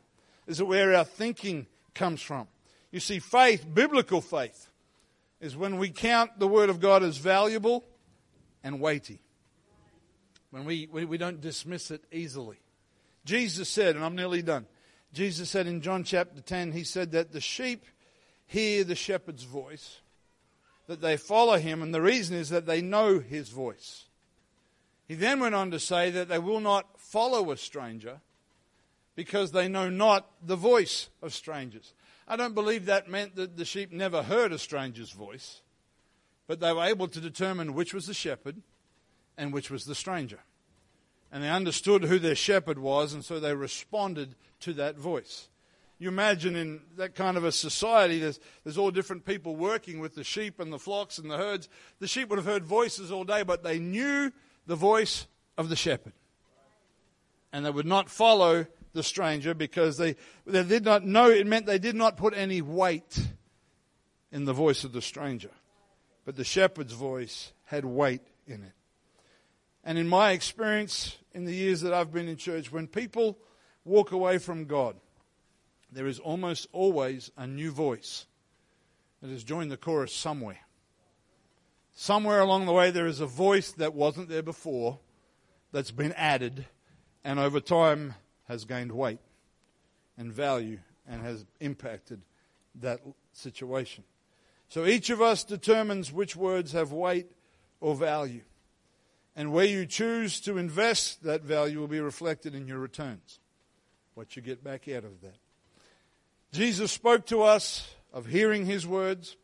Is 0.48 0.60
it 0.60 0.66
where 0.66 0.96
our 0.96 1.06
thinking 1.06 1.68
comes 1.94 2.24
from? 2.24 2.48
You 2.92 3.00
see, 3.00 3.20
faith, 3.20 3.64
biblical 3.72 4.20
faith, 4.20 4.68
is 5.40 5.56
when 5.56 5.78
we 5.78 5.92
count 5.92 6.40
the 6.40 6.48
Word 6.48 6.72
of 6.72 6.80
God 6.80 7.04
as 7.04 7.18
valuable 7.18 7.86
and 8.64 8.82
weighty. 8.82 9.22
When 10.50 10.66
we, 10.66 10.90
we, 10.92 11.06
we 11.06 11.20
don't 11.20 11.40
dismiss 11.40 11.92
it 11.92 12.04
easily. 12.12 12.58
Jesus 13.26 13.70
said, 13.70 13.96
and 13.96 14.04
I'm 14.04 14.16
nearly 14.16 14.42
done. 14.42 14.66
Jesus 15.14 15.48
said 15.48 15.68
in 15.68 15.82
John 15.82 16.04
chapter 16.04 16.42
10, 16.42 16.72
He 16.72 16.86
said 16.86 17.12
that 17.12 17.32
the 17.32 17.40
sheep 17.40 17.86
hear 18.48 18.84
the 18.84 18.96
shepherd's 18.96 19.44
voice, 19.44 20.00
that 20.88 21.00
they 21.00 21.16
follow 21.16 21.60
him, 21.60 21.84
and 21.84 21.94
the 21.94 22.02
reason 22.02 22.36
is 22.36 22.50
that 22.50 22.66
they 22.66 22.82
know 22.82 23.20
his 23.20 23.50
voice. 23.50 24.06
He 25.10 25.16
then 25.16 25.40
went 25.40 25.56
on 25.56 25.72
to 25.72 25.80
say 25.80 26.12
that 26.12 26.30
they 26.30 26.38
will 26.38 26.60
not 26.60 26.86
follow 27.00 27.50
a 27.50 27.58
stranger 27.58 28.22
because 29.16 29.52
they 29.52 29.68
know 29.68 29.90
not 29.90 30.30
the 30.46 30.56
voice 30.56 31.10
of 31.24 31.34
strangers. 31.34 31.96
I 32.28 32.36
don't 32.36 32.54
believe 32.54 32.86
that 32.86 33.10
meant 33.10 33.36
that 33.36 33.58
the 33.58 33.66
sheep 33.66 33.92
never 33.92 34.22
heard 34.22 34.54
a 34.54 34.60
stranger's 34.60 35.10
voice, 35.10 35.62
but 36.46 36.60
they 36.60 36.72
were 36.72 36.86
able 36.86 37.08
to 37.08 37.20
determine 37.20 37.74
which 37.74 37.92
was 37.92 38.06
the 38.06 38.14
shepherd 38.14 38.62
and 39.36 39.52
which 39.52 39.72
was 39.72 39.86
the 39.86 39.96
stranger. 39.96 40.42
And 41.32 41.44
they 41.44 41.50
understood 41.50 42.04
who 42.04 42.20
their 42.20 42.36
shepherd 42.36 42.78
was, 42.78 43.12
and 43.12 43.26
so 43.26 43.40
they 43.40 43.56
responded 43.56 44.36
to 44.60 44.74
that 44.74 44.96
voice. 44.96 45.50
You 45.98 46.10
imagine 46.10 46.56
in 46.56 46.82
that 46.98 47.16
kind 47.16 47.36
of 47.36 47.44
a 47.44 47.52
society, 47.52 48.20
there's, 48.20 48.40
there's 48.64 48.78
all 48.78 48.92
different 48.92 49.26
people 49.26 49.56
working 49.56 50.00
with 50.00 50.14
the 50.14 50.24
sheep 50.24 50.60
and 50.60 50.72
the 50.72 50.80
flocks 50.80 51.18
and 51.18 51.32
the 51.32 51.38
herds. 51.38 51.68
The 52.00 52.08
sheep 52.08 52.30
would 52.30 52.38
have 52.38 52.46
heard 52.46 52.64
voices 52.64 53.12
all 53.12 53.24
day, 53.24 53.42
but 53.42 53.64
they 53.64 53.80
knew 53.80 54.32
the 54.70 54.76
voice 54.76 55.26
of 55.58 55.68
the 55.68 55.76
shepherd. 55.76 56.14
And 57.52 57.66
they 57.66 57.72
would 57.72 57.88
not 57.88 58.08
follow 58.08 58.68
the 58.94 59.02
stranger 59.02 59.56
because 59.56 59.98
they, 59.98 60.16
they 60.46 60.64
did 60.64 60.86
not 60.86 61.04
know, 61.04 61.28
it 61.28 61.48
meant 61.48 61.66
they 61.66 61.80
did 61.80 61.96
not 61.96 62.18
put 62.18 62.36
any 62.38 62.62
weight 62.62 63.20
in 64.32 64.46
the 64.46 64.54
voice 64.54 64.84
of 64.84 64.92
the 64.94 65.02
stranger. 65.02 65.50
But 66.24 66.36
the 66.36 66.44
shepherd's 66.44 66.94
voice 66.94 67.52
had 67.66 67.84
weight 67.84 68.22
in 68.46 68.62
it. 68.62 68.74
And 69.84 69.98
in 69.98 70.08
my 70.08 70.32
experience, 70.32 71.18
in 71.34 71.46
the 71.46 71.56
years 71.56 71.82
that 71.82 71.92
I've 71.92 72.14
been 72.14 72.28
in 72.28 72.38
church, 72.38 72.72
when 72.72 72.86
people 72.86 73.40
walk 73.86 74.12
away 74.12 74.38
from 74.38 74.66
God, 74.66 74.98
there 75.92 76.06
is 76.06 76.20
almost 76.20 76.68
always 76.72 77.32
a 77.36 77.48
new 77.48 77.72
voice 77.72 78.28
that 79.24 79.32
has 79.32 79.44
joined 79.44 79.72
the 79.72 79.78
chorus 79.78 80.14
somewhere. 80.14 80.60
Somewhere 82.02 82.40
along 82.40 82.66
the 82.66 82.72
way, 82.72 82.92
there 82.92 83.08
is 83.08 83.20
a 83.20 83.26
voice 83.26 83.74
that 83.74 83.94
wasn't 83.94 84.30
there 84.30 84.42
before 84.42 85.00
that's 85.74 85.92
been 85.92 86.14
added 86.14 86.66
and 87.26 87.38
over 87.38 87.60
time 87.60 88.14
has 88.48 88.64
gained 88.64 88.94
weight 88.94 89.20
and 90.18 90.32
value 90.32 90.80
and 91.06 91.22
has 91.24 91.46
impacted 91.60 92.22
that 92.76 93.02
situation. 93.34 94.06
So 94.70 94.86
each 94.86 95.10
of 95.10 95.22
us 95.22 95.44
determines 95.44 96.10
which 96.10 96.38
words 96.38 96.72
have 96.72 96.94
weight 96.94 97.28
or 97.82 97.96
value. 97.96 98.44
And 99.36 99.52
where 99.52 99.66
you 99.66 99.86
choose 99.86 100.40
to 100.40 100.58
invest 100.58 101.24
that 101.24 101.42
value 101.42 101.82
will 101.82 101.90
be 101.90 102.00
reflected 102.00 102.56
in 102.56 102.66
your 102.66 102.80
returns, 102.80 103.42
what 104.14 104.38
you 104.38 104.42
get 104.42 104.64
back 104.64 104.88
out 104.88 105.04
of 105.04 105.20
that. 105.20 105.36
Jesus 106.54 106.94
spoke 106.94 107.26
to 107.26 107.42
us 107.42 107.94
of 108.14 108.28
hearing 108.28 108.66
his 108.66 108.88
words, 108.88 109.36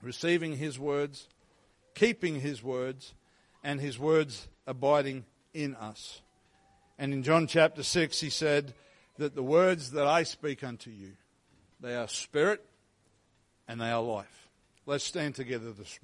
receiving 0.00 0.56
his 0.56 0.78
words, 0.78 1.28
keeping 1.94 2.40
his 2.40 2.62
words, 2.62 3.14
and 3.62 3.80
his 3.80 3.98
words 3.98 4.48
abiding 4.66 5.24
in 5.52 5.74
us. 5.76 6.20
And 6.98 7.12
in 7.12 7.22
John 7.22 7.46
chapter 7.46 7.82
6, 7.82 8.20
he 8.20 8.30
said 8.30 8.74
that 9.18 9.34
the 9.34 9.42
words 9.42 9.92
that 9.92 10.06
I 10.06 10.22
speak 10.22 10.62
unto 10.62 10.90
you, 10.90 11.12
they 11.80 11.94
are 11.94 12.08
spirit 12.08 12.64
and 13.66 13.80
they 13.80 13.90
are 13.90 14.02
life. 14.02 14.48
Let's 14.86 15.04
stand 15.04 15.34
together 15.34 15.72
this 15.72 15.76
morning. 15.76 16.00